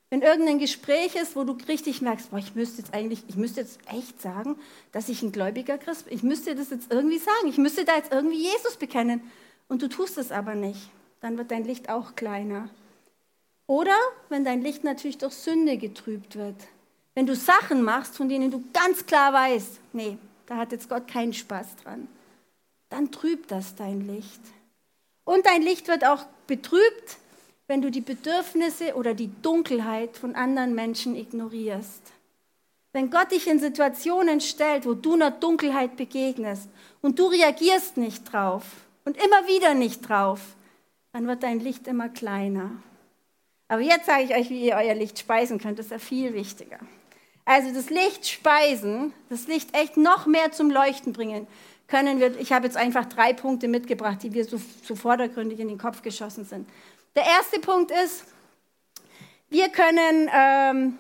Wenn 0.09 0.21
irgendein 0.21 0.59
Gespräch 0.59 1.15
ist, 1.15 1.35
wo 1.35 1.43
du 1.43 1.57
richtig 1.67 2.01
merkst, 2.01 2.29
boah, 2.29 2.37
ich 2.37 2.55
müsste 2.55 2.81
jetzt 2.81 2.93
eigentlich, 2.93 3.23
ich 3.27 3.35
müsste 3.35 3.61
jetzt 3.61 3.79
echt 3.91 4.21
sagen, 4.21 4.57
dass 4.91 5.09
ich 5.09 5.23
ein 5.23 5.31
gläubiger 5.31 5.77
Christ 5.77 6.05
bin. 6.05 6.15
Ich 6.15 6.23
müsste 6.23 6.55
das 6.55 6.69
jetzt 6.69 6.91
irgendwie 6.91 7.17
sagen. 7.17 7.47
Ich 7.47 7.57
müsste 7.57 7.83
da 7.83 7.95
jetzt 7.95 8.13
irgendwie 8.13 8.43
Jesus 8.43 8.77
bekennen. 8.77 9.21
Und 9.67 9.81
du 9.81 9.89
tust 9.89 10.17
es 10.17 10.31
aber 10.31 10.55
nicht. 10.55 10.89
Dann 11.23 11.37
wird 11.37 11.51
dein 11.51 11.63
Licht 11.63 11.87
auch 11.87 12.17
kleiner. 12.17 12.67
Oder 13.65 13.95
wenn 14.27 14.43
dein 14.43 14.61
Licht 14.61 14.83
natürlich 14.83 15.19
durch 15.19 15.33
Sünde 15.33 15.77
getrübt 15.77 16.35
wird. 16.35 16.57
Wenn 17.15 17.25
du 17.25 17.33
Sachen 17.33 17.81
machst, 17.81 18.17
von 18.17 18.27
denen 18.27 18.51
du 18.51 18.61
ganz 18.73 19.05
klar 19.05 19.31
weißt, 19.31 19.79
nee, 19.93 20.17
da 20.47 20.57
hat 20.57 20.73
jetzt 20.73 20.89
Gott 20.89 21.07
keinen 21.07 21.31
Spaß 21.31 21.77
dran, 21.81 22.09
dann 22.89 23.09
trübt 23.09 23.51
das 23.51 23.73
dein 23.75 24.05
Licht. 24.05 24.41
Und 25.23 25.45
dein 25.45 25.61
Licht 25.61 25.87
wird 25.87 26.05
auch 26.05 26.25
betrübt, 26.45 27.17
wenn 27.67 27.81
du 27.81 27.89
die 27.89 28.01
Bedürfnisse 28.01 28.93
oder 28.95 29.13
die 29.13 29.31
Dunkelheit 29.41 30.17
von 30.17 30.35
anderen 30.35 30.75
Menschen 30.75 31.15
ignorierst. 31.15 32.01
Wenn 32.91 33.09
Gott 33.09 33.31
dich 33.31 33.47
in 33.47 33.59
Situationen 33.59 34.41
stellt, 34.41 34.85
wo 34.85 34.93
du 34.93 35.13
einer 35.13 35.31
Dunkelheit 35.31 35.95
begegnest 35.95 36.67
und 37.01 37.17
du 37.17 37.27
reagierst 37.27 37.95
nicht 37.95 38.33
drauf 38.33 38.65
und 39.05 39.15
immer 39.15 39.47
wieder 39.47 39.73
nicht 39.73 40.09
drauf, 40.09 40.41
dann 41.13 41.27
wird 41.27 41.43
dein 41.43 41.59
Licht 41.59 41.87
immer 41.87 42.09
kleiner. 42.09 42.71
Aber 43.67 43.81
jetzt 43.81 44.07
sage 44.07 44.23
ich 44.23 44.35
euch, 44.35 44.49
wie 44.49 44.65
ihr 44.65 44.75
euer 44.75 44.95
Licht 44.95 45.19
speisen 45.19 45.59
könnt. 45.59 45.79
Das 45.79 45.85
ist 45.85 45.91
ja 45.91 45.99
viel 45.99 46.33
wichtiger. 46.33 46.79
Also 47.45 47.73
das 47.73 47.89
Licht 47.89 48.27
speisen, 48.27 49.13
das 49.29 49.47
Licht 49.47 49.75
echt 49.75 49.95
noch 49.95 50.25
mehr 50.25 50.51
zum 50.51 50.71
Leuchten 50.71 51.13
bringen, 51.13 51.47
können 51.87 52.19
wir. 52.19 52.39
Ich 52.39 52.51
habe 52.51 52.65
jetzt 52.65 52.77
einfach 52.77 53.05
drei 53.05 53.33
Punkte 53.33 53.67
mitgebracht, 53.67 54.23
die 54.23 54.31
mir 54.31 54.45
so, 54.45 54.59
so 54.83 54.95
vordergründig 54.95 55.59
in 55.59 55.67
den 55.67 55.77
Kopf 55.77 56.01
geschossen 56.01 56.45
sind. 56.45 56.67
Der 57.15 57.25
erste 57.25 57.59
Punkt 57.59 57.91
ist, 57.91 58.25
wir 59.49 59.69
können 59.69 60.29
ähm, 60.33 60.97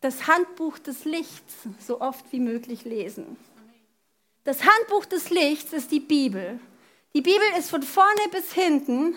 das 0.00 0.26
Handbuch 0.26 0.78
des 0.78 1.04
Lichts 1.04 1.54
so 1.78 2.00
oft 2.00 2.24
wie 2.32 2.40
möglich 2.40 2.84
lesen. 2.84 3.36
Das 4.42 4.64
Handbuch 4.64 5.04
des 5.04 5.30
Lichts 5.30 5.72
ist 5.72 5.92
die 5.92 6.00
Bibel. 6.00 6.58
Die 7.14 7.22
Bibel 7.22 7.46
ist 7.56 7.70
von 7.70 7.82
vorne 7.82 8.28
bis 8.32 8.52
hinten 8.52 9.14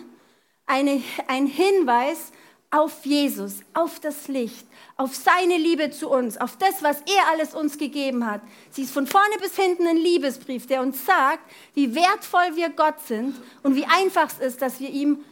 eine, 0.68 1.02
ein 1.28 1.48
Hinweis 1.48 2.32
auf 2.70 3.06
Jesus, 3.06 3.62
auf 3.74 4.00
das 4.00 4.28
Licht, 4.28 4.68
auf 4.98 5.16
seine 5.16 5.58
Liebe 5.58 5.90
zu 5.90 6.10
uns, 6.10 6.38
auf 6.38 6.58
das, 6.58 6.84
was 6.84 6.98
er 7.02 7.32
alles 7.32 7.56
uns 7.56 7.78
gegeben 7.78 8.26
hat. 8.26 8.42
Sie 8.72 8.84
ist 8.84 8.92
von 8.92 9.08
vorne 9.08 9.38
bis 9.42 9.56
hinten 9.56 9.88
ein 9.88 9.98
Liebesbrief, 9.98 10.68
der 10.68 10.82
uns 10.82 11.06
sagt, 11.06 11.40
wie 11.74 11.96
wertvoll 11.96 12.56
wir 12.56 12.70
Gott 12.70 13.00
sind 13.08 13.36
und 13.64 13.76
wie 13.76 13.86
einfach 13.86 14.30
es 14.40 14.40
ist, 14.40 14.62
dass 14.62 14.80
wir 14.80 14.90
ihm 14.90 15.24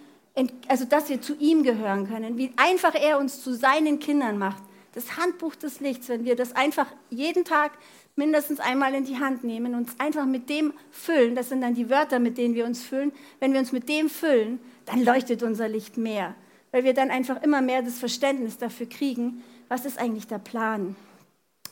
also 0.68 0.86
dass 0.86 1.10
wir 1.10 1.22
zu 1.22 1.36
ihm 1.38 1.64
gehören 1.64 2.08
können, 2.08 2.38
wie 2.38 2.52
einfach 2.58 2.94
er 2.94 3.20
uns 3.20 3.42
zu 3.42 3.54
seinen 3.54 4.00
Kindern 4.00 4.38
macht. 4.38 4.62
Das 4.94 5.18
Handbuch 5.18 5.56
des 5.56 5.80
Lichts, 5.80 6.10
wenn 6.10 6.26
wir 6.26 6.36
das 6.36 6.56
einfach 6.56 6.88
jeden 7.10 7.44
Tag 7.46 7.72
mindestens 8.16 8.60
einmal 8.60 8.94
in 8.94 9.06
die 9.06 9.20
Hand 9.20 9.44
nehmen, 9.44 9.76
uns 9.76 10.00
einfach 10.00 10.26
mit 10.26 10.50
dem 10.50 10.74
füllen, 10.92 11.36
das 11.36 11.50
sind 11.50 11.62
dann 11.62 11.76
die 11.76 11.90
Wörter, 11.90 12.20
mit 12.20 12.38
denen 12.38 12.56
wir 12.56 12.66
uns 12.66 12.82
füllen, 12.82 13.12
wenn 13.40 13.52
wir 13.52 13.60
uns 13.60 13.72
mit 13.72 13.90
dem 13.90 14.10
füllen, 14.10 14.60
dann 14.86 15.04
leuchtet 15.04 15.44
unser 15.44 15.68
Licht 15.68 15.98
mehr, 15.98 16.36
weil 16.72 16.84
wir 16.84 16.94
dann 16.94 17.12
einfach 17.12 17.42
immer 17.44 17.62
mehr 17.62 17.82
das 17.82 18.00
Verständnis 18.00 18.58
dafür 18.58 18.88
kriegen, 18.88 19.44
was 19.68 19.86
ist 19.86 19.98
eigentlich 19.98 20.28
der 20.28 20.40
Plan. 20.40 20.96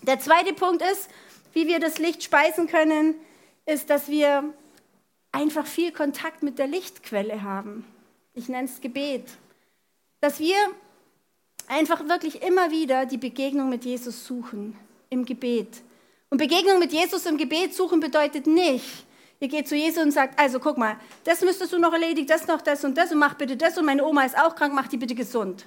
Der 0.04 0.20
zweite 0.20 0.54
Punkt 0.54 0.82
ist, 0.82 1.10
wie 1.54 1.68
wir 1.68 1.80
das 1.80 2.00
Licht 2.00 2.24
speisen 2.24 2.68
können, 2.68 3.16
ist, 3.66 3.90
dass 3.90 4.10
wir 4.10 4.44
einfach 5.32 5.66
viel 5.66 5.92
Kontakt 5.92 6.44
mit 6.44 6.60
der 6.60 6.68
Lichtquelle 6.68 7.44
haben. 7.44 7.86
Ich 8.34 8.50
nenne 8.50 8.68
es 8.68 8.82
Gebet. 8.82 9.26
Dass 10.20 10.40
wir 10.40 10.56
einfach 11.68 12.08
wirklich 12.08 12.42
immer 12.42 12.72
wieder 12.72 13.06
die 13.06 13.18
Begegnung 13.18 13.70
mit 13.70 13.86
Jesus 13.86 14.26
suchen 14.26 14.76
im 15.10 15.26
Gebet. 15.26 15.82
Und 16.30 16.38
Begegnung 16.38 16.80
mit 16.80 16.92
Jesus 16.92 17.26
im 17.26 17.38
Gebet 17.38 17.74
suchen 17.74 18.00
bedeutet 18.00 18.48
nicht, 18.48 19.06
ihr 19.44 19.50
geht 19.50 19.68
zu 19.68 19.76
Jesus 19.76 20.02
und 20.02 20.12
sagt, 20.12 20.40
also 20.40 20.58
guck 20.58 20.78
mal, 20.78 20.96
das 21.26 21.42
müsstest 21.42 21.74
du 21.74 21.78
noch 21.78 21.92
erledigen, 21.92 22.26
das 22.26 22.48
noch, 22.48 22.62
das 22.62 22.86
und 22.86 22.98
das 22.98 23.12
und 23.12 23.20
mach 23.20 23.34
bitte 23.34 23.58
das 23.58 23.78
und 23.78 23.86
meine 23.86 24.06
Oma 24.06 24.24
ist 24.24 24.38
auch 24.38 24.56
krank, 24.56 24.74
mach 24.74 24.88
die 24.88 24.96
bitte 24.96 25.16
gesund. 25.16 25.66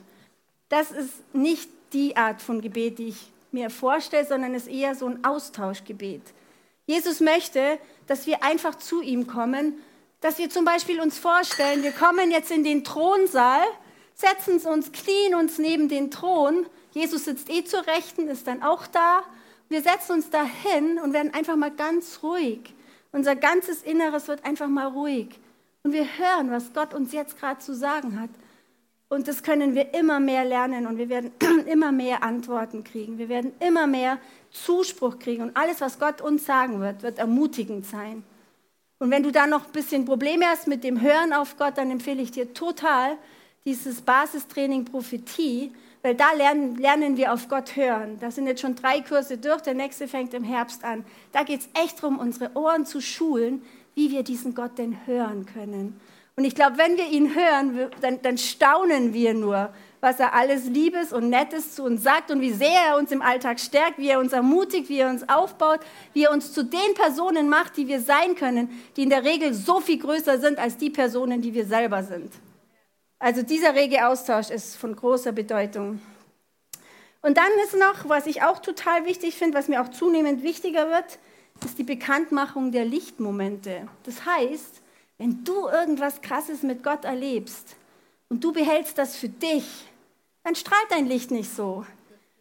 Das 0.70 0.90
ist 0.90 1.12
nicht 1.34 1.68
die 1.92 2.16
Art 2.16 2.40
von 2.40 2.62
Gebet, 2.62 2.98
die 2.98 3.08
ich 3.08 3.30
mir 3.52 3.68
vorstelle, 3.68 4.26
sondern 4.26 4.54
ist 4.54 4.66
eher 4.66 4.94
so 4.94 5.06
ein 5.06 5.22
Austauschgebet. 5.24 6.22
Jesus 6.86 7.20
möchte, 7.20 7.78
dass 8.06 8.26
wir 8.26 8.42
einfach 8.42 8.76
zu 8.76 9.02
ihm 9.02 9.26
kommen, 9.26 9.74
dass 10.22 10.38
wir 10.38 10.48
zum 10.48 10.64
Beispiel 10.64 10.98
uns 10.98 11.18
vorstellen, 11.18 11.82
wir 11.82 11.92
kommen 11.92 12.30
jetzt 12.30 12.50
in 12.50 12.64
den 12.64 12.82
Thronsaal, 12.82 13.62
setzen 14.14 14.58
uns, 14.66 14.90
knien 14.90 15.34
uns 15.34 15.58
neben 15.58 15.90
den 15.90 16.10
Thron. 16.10 16.64
Jesus 16.92 17.26
sitzt 17.26 17.50
eh 17.50 17.62
zur 17.64 17.86
Rechten, 17.86 18.28
ist 18.28 18.46
dann 18.46 18.62
auch 18.62 18.86
da. 18.86 19.22
Wir 19.68 19.82
setzen 19.82 20.12
uns 20.12 20.30
da 20.30 20.44
hin 20.44 20.98
und 20.98 21.12
werden 21.12 21.34
einfach 21.34 21.56
mal 21.56 21.70
ganz 21.70 22.20
ruhig. 22.22 22.72
Unser 23.12 23.36
ganzes 23.36 23.82
Inneres 23.82 24.28
wird 24.28 24.44
einfach 24.44 24.68
mal 24.68 24.86
ruhig. 24.86 25.28
Und 25.82 25.92
wir 25.92 26.04
hören, 26.18 26.50
was 26.50 26.72
Gott 26.72 26.94
uns 26.94 27.12
jetzt 27.12 27.38
gerade 27.38 27.60
zu 27.60 27.74
sagen 27.74 28.20
hat. 28.20 28.30
Und 29.08 29.28
das 29.28 29.42
können 29.42 29.74
wir 29.74 29.94
immer 29.94 30.18
mehr 30.18 30.44
lernen 30.44 30.86
und 30.86 30.98
wir 30.98 31.08
werden 31.08 31.30
immer 31.66 31.92
mehr 31.92 32.24
Antworten 32.24 32.82
kriegen. 32.82 33.18
Wir 33.18 33.28
werden 33.28 33.52
immer 33.60 33.86
mehr 33.86 34.18
Zuspruch 34.50 35.18
kriegen. 35.18 35.42
Und 35.42 35.56
alles, 35.56 35.80
was 35.80 35.98
Gott 35.98 36.20
uns 36.20 36.44
sagen 36.44 36.80
wird, 36.80 37.02
wird 37.02 37.18
ermutigend 37.18 37.86
sein. 37.86 38.24
Und 38.98 39.10
wenn 39.10 39.22
du 39.22 39.30
da 39.30 39.46
noch 39.46 39.66
ein 39.66 39.72
bisschen 39.72 40.04
Probleme 40.04 40.46
hast 40.46 40.66
mit 40.66 40.82
dem 40.82 41.00
Hören 41.00 41.32
auf 41.32 41.56
Gott, 41.56 41.78
dann 41.78 41.90
empfehle 41.90 42.22
ich 42.22 42.32
dir 42.32 42.52
total 42.52 43.16
dieses 43.64 44.00
Basistraining 44.00 44.84
Prophetie, 44.86 45.72
weil 46.06 46.14
da 46.14 46.30
lernen, 46.34 46.76
lernen 46.76 47.16
wir 47.16 47.32
auf 47.32 47.48
Gott 47.48 47.74
hören. 47.74 48.18
Da 48.20 48.30
sind 48.30 48.46
jetzt 48.46 48.60
schon 48.60 48.76
drei 48.76 49.00
Kurse 49.00 49.38
durch, 49.38 49.60
der 49.62 49.74
nächste 49.74 50.06
fängt 50.06 50.34
im 50.34 50.44
Herbst 50.44 50.84
an. 50.84 51.04
Da 51.32 51.42
geht 51.42 51.62
es 51.62 51.68
echt 51.82 52.00
darum, 52.00 52.20
unsere 52.20 52.54
Ohren 52.54 52.86
zu 52.86 53.00
schulen, 53.00 53.60
wie 53.96 54.12
wir 54.12 54.22
diesen 54.22 54.54
Gott 54.54 54.78
denn 54.78 55.04
hören 55.06 55.46
können. 55.46 56.00
Und 56.36 56.44
ich 56.44 56.54
glaube, 56.54 56.78
wenn 56.78 56.96
wir 56.96 57.08
ihn 57.08 57.34
hören, 57.34 57.90
dann, 58.02 58.22
dann 58.22 58.38
staunen 58.38 59.14
wir 59.14 59.34
nur, 59.34 59.70
was 60.00 60.20
er 60.20 60.32
alles 60.32 60.66
Liebes 60.66 61.12
und 61.12 61.28
Nettes 61.28 61.74
zu 61.74 61.82
uns 61.82 62.04
sagt 62.04 62.30
und 62.30 62.40
wie 62.40 62.52
sehr 62.52 62.90
er 62.90 62.98
uns 62.98 63.10
im 63.10 63.20
Alltag 63.20 63.58
stärkt, 63.58 63.98
wie 63.98 64.10
er 64.10 64.20
uns 64.20 64.32
ermutigt, 64.32 64.88
wie 64.88 64.98
er 64.98 65.10
uns 65.10 65.28
aufbaut, 65.28 65.80
wie 66.12 66.22
er 66.22 66.30
uns 66.30 66.52
zu 66.52 66.62
den 66.62 66.94
Personen 66.94 67.48
macht, 67.48 67.76
die 67.76 67.88
wir 67.88 68.00
sein 68.00 68.36
können, 68.36 68.70
die 68.96 69.02
in 69.02 69.10
der 69.10 69.24
Regel 69.24 69.52
so 69.54 69.80
viel 69.80 69.98
größer 69.98 70.38
sind 70.38 70.60
als 70.60 70.76
die 70.76 70.90
Personen, 70.90 71.42
die 71.42 71.52
wir 71.52 71.66
selber 71.66 72.04
sind. 72.04 72.30
Also 73.18 73.42
dieser 73.42 73.74
rege 73.74 74.06
Austausch 74.06 74.50
ist 74.50 74.76
von 74.76 74.94
großer 74.94 75.32
Bedeutung. 75.32 76.00
Und 77.22 77.36
dann 77.38 77.50
ist 77.64 77.74
noch, 77.74 78.08
was 78.08 78.26
ich 78.26 78.42
auch 78.42 78.58
total 78.60 79.06
wichtig 79.06 79.34
finde, 79.34 79.58
was 79.58 79.68
mir 79.68 79.82
auch 79.82 79.88
zunehmend 79.88 80.42
wichtiger 80.42 80.90
wird, 80.90 81.18
ist 81.64 81.78
die 81.78 81.84
Bekanntmachung 81.84 82.72
der 82.72 82.84
Lichtmomente. 82.84 83.88
Das 84.04 84.24
heißt, 84.26 84.82
wenn 85.18 85.42
du 85.44 85.66
irgendwas 85.66 86.20
Krasses 86.20 86.62
mit 86.62 86.82
Gott 86.82 87.04
erlebst 87.04 87.76
und 88.28 88.44
du 88.44 88.52
behältst 88.52 88.98
das 88.98 89.16
für 89.16 89.30
dich, 89.30 89.64
dann 90.44 90.54
strahlt 90.54 90.90
dein 90.90 91.06
Licht 91.06 91.30
nicht 91.30 91.52
so. 91.52 91.86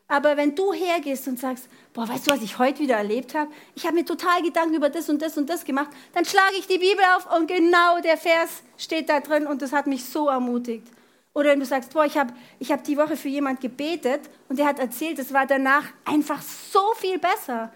Aber 0.07 0.37
wenn 0.37 0.53
du 0.53 0.71
hergehst 0.71 1.27
und 1.27 1.39
sagst, 1.39 1.67
boah, 1.93 2.07
weißt 2.07 2.27
du, 2.27 2.31
was 2.31 2.41
ich 2.43 2.59
heute 2.59 2.79
wieder 2.79 2.95
erlebt 2.95 3.33
habe? 3.33 3.51
Ich 3.73 3.85
habe 3.85 3.95
mir 3.95 4.05
total 4.05 4.43
Gedanken 4.43 4.75
über 4.75 4.89
das 4.89 5.09
und 5.09 5.21
das 5.21 5.37
und 5.37 5.49
das 5.49 5.65
gemacht, 5.65 5.89
dann 6.13 6.25
schlage 6.25 6.55
ich 6.59 6.67
die 6.67 6.77
Bibel 6.77 7.03
auf 7.15 7.35
und 7.35 7.47
genau 7.47 7.99
der 8.01 8.17
Vers 8.17 8.61
steht 8.77 9.09
da 9.09 9.19
drin 9.19 9.47
und 9.47 9.61
das 9.61 9.71
hat 9.71 9.87
mich 9.87 10.05
so 10.05 10.27
ermutigt. 10.27 10.87
Oder 11.33 11.49
wenn 11.49 11.59
du 11.59 11.65
sagst, 11.65 11.91
boah, 11.93 12.05
ich 12.05 12.17
habe 12.17 12.33
ich 12.59 12.71
hab 12.71 12.83
die 12.83 12.97
Woche 12.97 13.17
für 13.17 13.27
jemand 13.27 13.61
gebetet 13.61 14.21
und 14.47 14.59
der 14.59 14.67
hat 14.67 14.79
erzählt, 14.79 15.19
es 15.19 15.33
war 15.33 15.45
danach 15.45 15.85
einfach 16.05 16.41
so 16.41 16.93
viel 16.95 17.17
besser. 17.17 17.73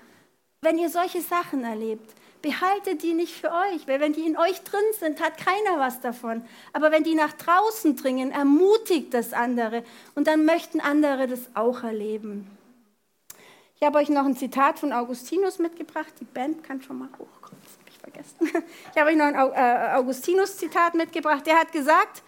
Wenn 0.62 0.78
ihr 0.78 0.90
solche 0.90 1.22
Sachen 1.22 1.64
erlebt, 1.64 2.14
behaltet 2.42 3.04
die 3.04 3.14
nicht 3.14 3.34
für 3.34 3.52
euch, 3.52 3.88
weil 3.88 4.00
wenn 4.00 4.14
die 4.14 4.26
in 4.26 4.38
euch 4.38 4.62
drin 4.62 4.80
sind, 5.00 5.22
hat 5.22 5.38
keiner 5.38 5.80
was 5.80 6.00
davon. 6.02 6.44
Aber 6.74 6.92
wenn 6.92 7.04
die 7.04 7.16
nach 7.16 7.34
draußen 7.34 7.96
dringen, 7.96 8.32
ermutigt 8.32 9.14
das 9.14 9.34
andere 9.34 9.84
und 10.16 10.28
dann 10.28 10.46
möchten 10.46 10.80
andere 10.80 11.28
das 11.28 11.50
auch 11.54 11.84
erleben. 11.84 12.48
Ich 13.76 13.86
habe 13.86 14.00
euch 14.00 14.10
noch 14.10 14.26
ein 14.26 14.36
Zitat 14.36 14.78
von 14.78 14.92
Augustinus 14.92 15.58
mitgebracht. 15.58 16.14
Die 16.20 16.26
Band 16.26 16.64
kann 16.64 16.82
schon 16.82 17.00
mal 17.00 17.10
hochkommen, 17.18 17.62
das 17.64 17.78
habe 17.78 17.90
ich 17.90 17.98
vergessen. 17.98 18.66
Ich 18.94 19.00
habe 19.00 19.10
euch 19.12 19.16
noch 19.16 19.26
ein 19.26 19.36
äh, 19.36 19.96
Augustinus-Zitat 19.96 20.96
mitgebracht. 20.96 21.46
Der 21.46 21.58
hat 21.58 21.72
gesagt, 21.72 22.24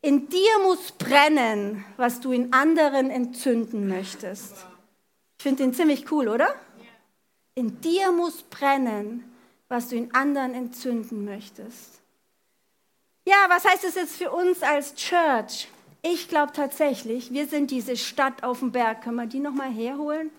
in 0.00 0.28
dir 0.28 0.58
muss 0.62 0.92
brennen, 0.92 1.84
was 1.96 2.20
du 2.20 2.30
in 2.30 2.52
anderen 2.52 3.10
entzünden 3.10 3.88
möchtest. 3.88 4.66
Ich 5.38 5.42
finde 5.42 5.64
den 5.64 5.74
ziemlich 5.74 6.12
cool, 6.12 6.28
oder? 6.28 6.54
In 7.56 7.80
dir 7.80 8.12
muss 8.12 8.42
brennen, 8.44 9.24
was 9.68 9.88
du 9.88 9.96
in 9.96 10.14
anderen 10.14 10.54
entzünden 10.54 11.24
möchtest. 11.24 12.00
Ja, 13.24 13.46
was 13.48 13.64
heißt 13.64 13.84
das 13.84 13.96
jetzt 13.96 14.16
für 14.16 14.30
uns 14.30 14.62
als 14.62 14.94
Church? 14.94 15.68
Ich 16.02 16.28
glaube 16.28 16.52
tatsächlich, 16.52 17.32
wir 17.32 17.48
sind 17.48 17.72
diese 17.72 17.96
Stadt 17.96 18.44
auf 18.44 18.60
dem 18.60 18.70
Berg. 18.70 19.02
Können 19.02 19.16
wir 19.16 19.26
die 19.26 19.40
nochmal 19.40 19.70
herholen? 19.70 20.30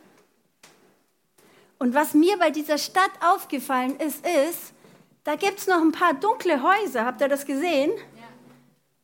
Und 1.80 1.94
was 1.94 2.14
mir 2.14 2.38
bei 2.38 2.50
dieser 2.50 2.78
Stadt 2.78 3.12
aufgefallen 3.22 3.98
ist, 4.00 4.26
ist, 4.26 4.74
da 5.26 5.36
gibt 5.36 5.60
es 5.60 5.68
noch 5.68 5.82
ein 5.82 5.92
paar 5.92 6.14
dunkle 6.14 6.64
Häuser. 6.64 7.06
Habt 7.06 7.20
ihr 7.20 7.28
das 7.28 7.46
gesehen? 7.46 7.92
Ja. 7.92 8.24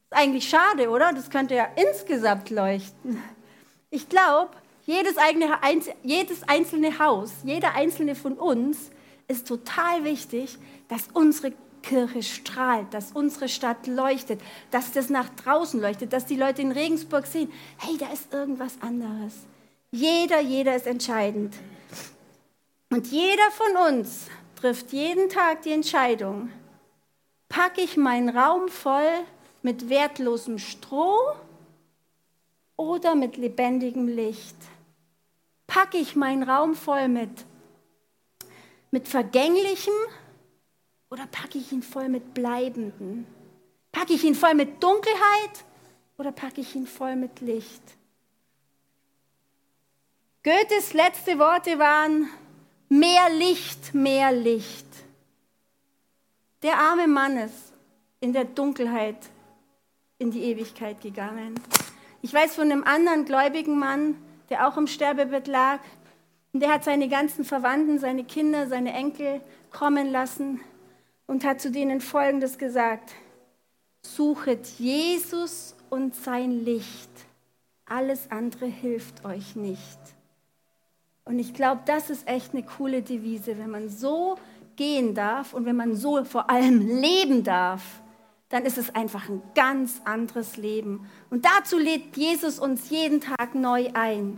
Ist 0.10 0.14
eigentlich 0.14 0.48
schade, 0.48 0.90
oder? 0.90 1.12
Das 1.12 1.30
könnte 1.30 1.56
ja 1.56 1.68
insgesamt 1.76 2.50
leuchten. 2.50 3.22
Ich 3.90 4.08
glaube, 4.08 4.52
jedes, 4.86 5.16
jedes 6.04 6.44
einzelne 6.48 7.00
Haus, 7.00 7.32
jeder 7.44 7.76
einzelne 7.76 8.16
von 8.16 8.34
uns 8.34 8.90
ist 9.34 9.48
total 9.48 10.04
wichtig, 10.04 10.58
dass 10.88 11.10
unsere 11.14 11.54
Kirche 11.82 12.24
strahlt, 12.24 12.94
dass 12.94 13.12
unsere 13.12 13.50
Stadt 13.50 13.86
leuchtet, 13.88 14.42
dass 14.72 14.92
das 14.94 15.10
nach 15.10 15.30
draußen 15.30 15.80
leuchtet, 15.80 16.14
dass 16.14 16.26
die 16.26 16.38
Leute 16.38 16.62
in 16.62 16.72
Regensburg 16.72 17.28
sehen, 17.28 17.52
hey, 17.78 17.98
da 17.98 18.08
ist 18.12 18.34
irgendwas 18.34 18.82
anderes. 18.82 19.34
Jeder, 19.92 20.40
jeder 20.40 20.76
ist 20.76 20.88
entscheidend. 20.88 21.54
Und 22.90 23.08
jeder 23.08 23.52
von 23.52 23.92
uns 23.92 24.28
trifft 24.56 24.94
jeden 24.94 25.30
Tag 25.30 25.64
die 25.64 25.72
Entscheidung, 25.72 26.50
packe 27.50 27.82
ich 27.82 27.98
meinen 27.98 28.30
Raum 28.30 28.70
voll 28.70 29.12
mit 29.62 29.90
wertlosem 29.90 30.58
Stroh 30.58 31.34
oder 32.76 33.16
mit 33.16 33.38
lebendigem 33.38 34.08
Licht? 34.08 34.56
Packe 35.68 35.98
ich 35.98 36.16
meinen 36.16 36.44
Raum 36.44 36.76
voll 36.76 37.08
mit 37.08 37.46
mit 38.94 39.08
Vergänglichem 39.08 39.94
oder 41.10 41.26
packe 41.26 41.58
ich 41.58 41.72
ihn 41.72 41.82
voll 41.82 42.10
mit 42.10 42.36
Bleibenden? 42.36 43.26
Packe 43.92 44.14
ich 44.14 44.24
ihn 44.24 44.36
voll 44.36 44.54
mit 44.54 44.84
Dunkelheit 44.84 45.66
oder 46.20 46.32
packe 46.32 46.62
ich 46.62 46.76
ihn 46.76 46.86
voll 46.86 47.16
mit 47.16 47.42
Licht? 47.42 47.82
Goethes 50.44 50.94
letzte 50.94 51.40
Worte 51.40 51.80
waren, 51.80 52.30
mehr 52.88 53.32
Licht, 53.32 53.96
mehr 53.96 54.32
Licht. 54.32 54.86
Der 56.62 56.78
arme 56.78 57.08
Mann 57.08 57.38
ist 57.38 57.74
in 58.20 58.32
der 58.32 58.46
Dunkelheit 58.46 59.18
in 60.20 60.30
die 60.30 60.44
Ewigkeit 60.44 61.02
gegangen. 61.02 61.60
Ich 62.22 62.32
weiß 62.32 62.54
von 62.54 62.72
einem 62.72 62.84
anderen 62.84 63.26
gläubigen 63.26 63.80
Mann, 63.80 64.22
der 64.52 64.68
auch 64.68 64.78
im 64.78 64.86
Sterbebett 64.86 65.48
lag, 65.48 65.80
und 66.54 66.62
er 66.62 66.72
hat 66.72 66.84
seine 66.84 67.10
ganzen 67.10 67.44
Verwandten, 67.44 68.00
seine 68.00 68.24
Kinder, 68.24 68.68
seine 68.68 68.94
Enkel 68.94 69.42
kommen 69.72 70.12
lassen 70.12 70.62
und 71.26 71.44
hat 71.44 71.60
zu 71.60 71.72
denen 71.72 72.00
Folgendes 72.00 72.58
gesagt. 72.60 73.12
Suchet 74.04 74.68
Jesus 74.78 75.76
und 75.90 76.16
sein 76.16 76.64
Licht. 76.64 77.10
Alles 77.86 78.30
andere 78.30 78.68
hilft 78.68 79.26
euch 79.26 79.56
nicht. 79.56 80.00
Und 81.26 81.40
ich 81.40 81.54
glaube, 81.54 81.82
das 81.86 82.10
ist 82.10 82.28
echt 82.28 82.54
eine 82.54 82.64
coole 82.64 83.02
Devise, 83.02 83.58
wenn 83.58 83.70
man 83.70 83.90
so 83.90 84.38
gehen 84.76 85.16
darf 85.16 85.54
und 85.54 85.66
wenn 85.66 85.76
man 85.76 85.96
so 85.96 86.24
vor 86.24 86.50
allem 86.50 86.80
leben 87.02 87.44
darf, 87.44 87.82
dann 88.50 88.66
ist 88.66 88.78
es 88.78 88.94
einfach 88.94 89.30
ein 89.30 89.42
ganz 89.56 90.02
anderes 90.06 90.58
Leben. 90.58 91.10
Und 91.30 91.46
dazu 91.46 91.78
lädt 91.80 92.16
Jesus 92.16 92.60
uns 92.60 92.90
jeden 92.90 93.22
Tag 93.22 93.56
neu 93.56 93.90
ein. 93.94 94.32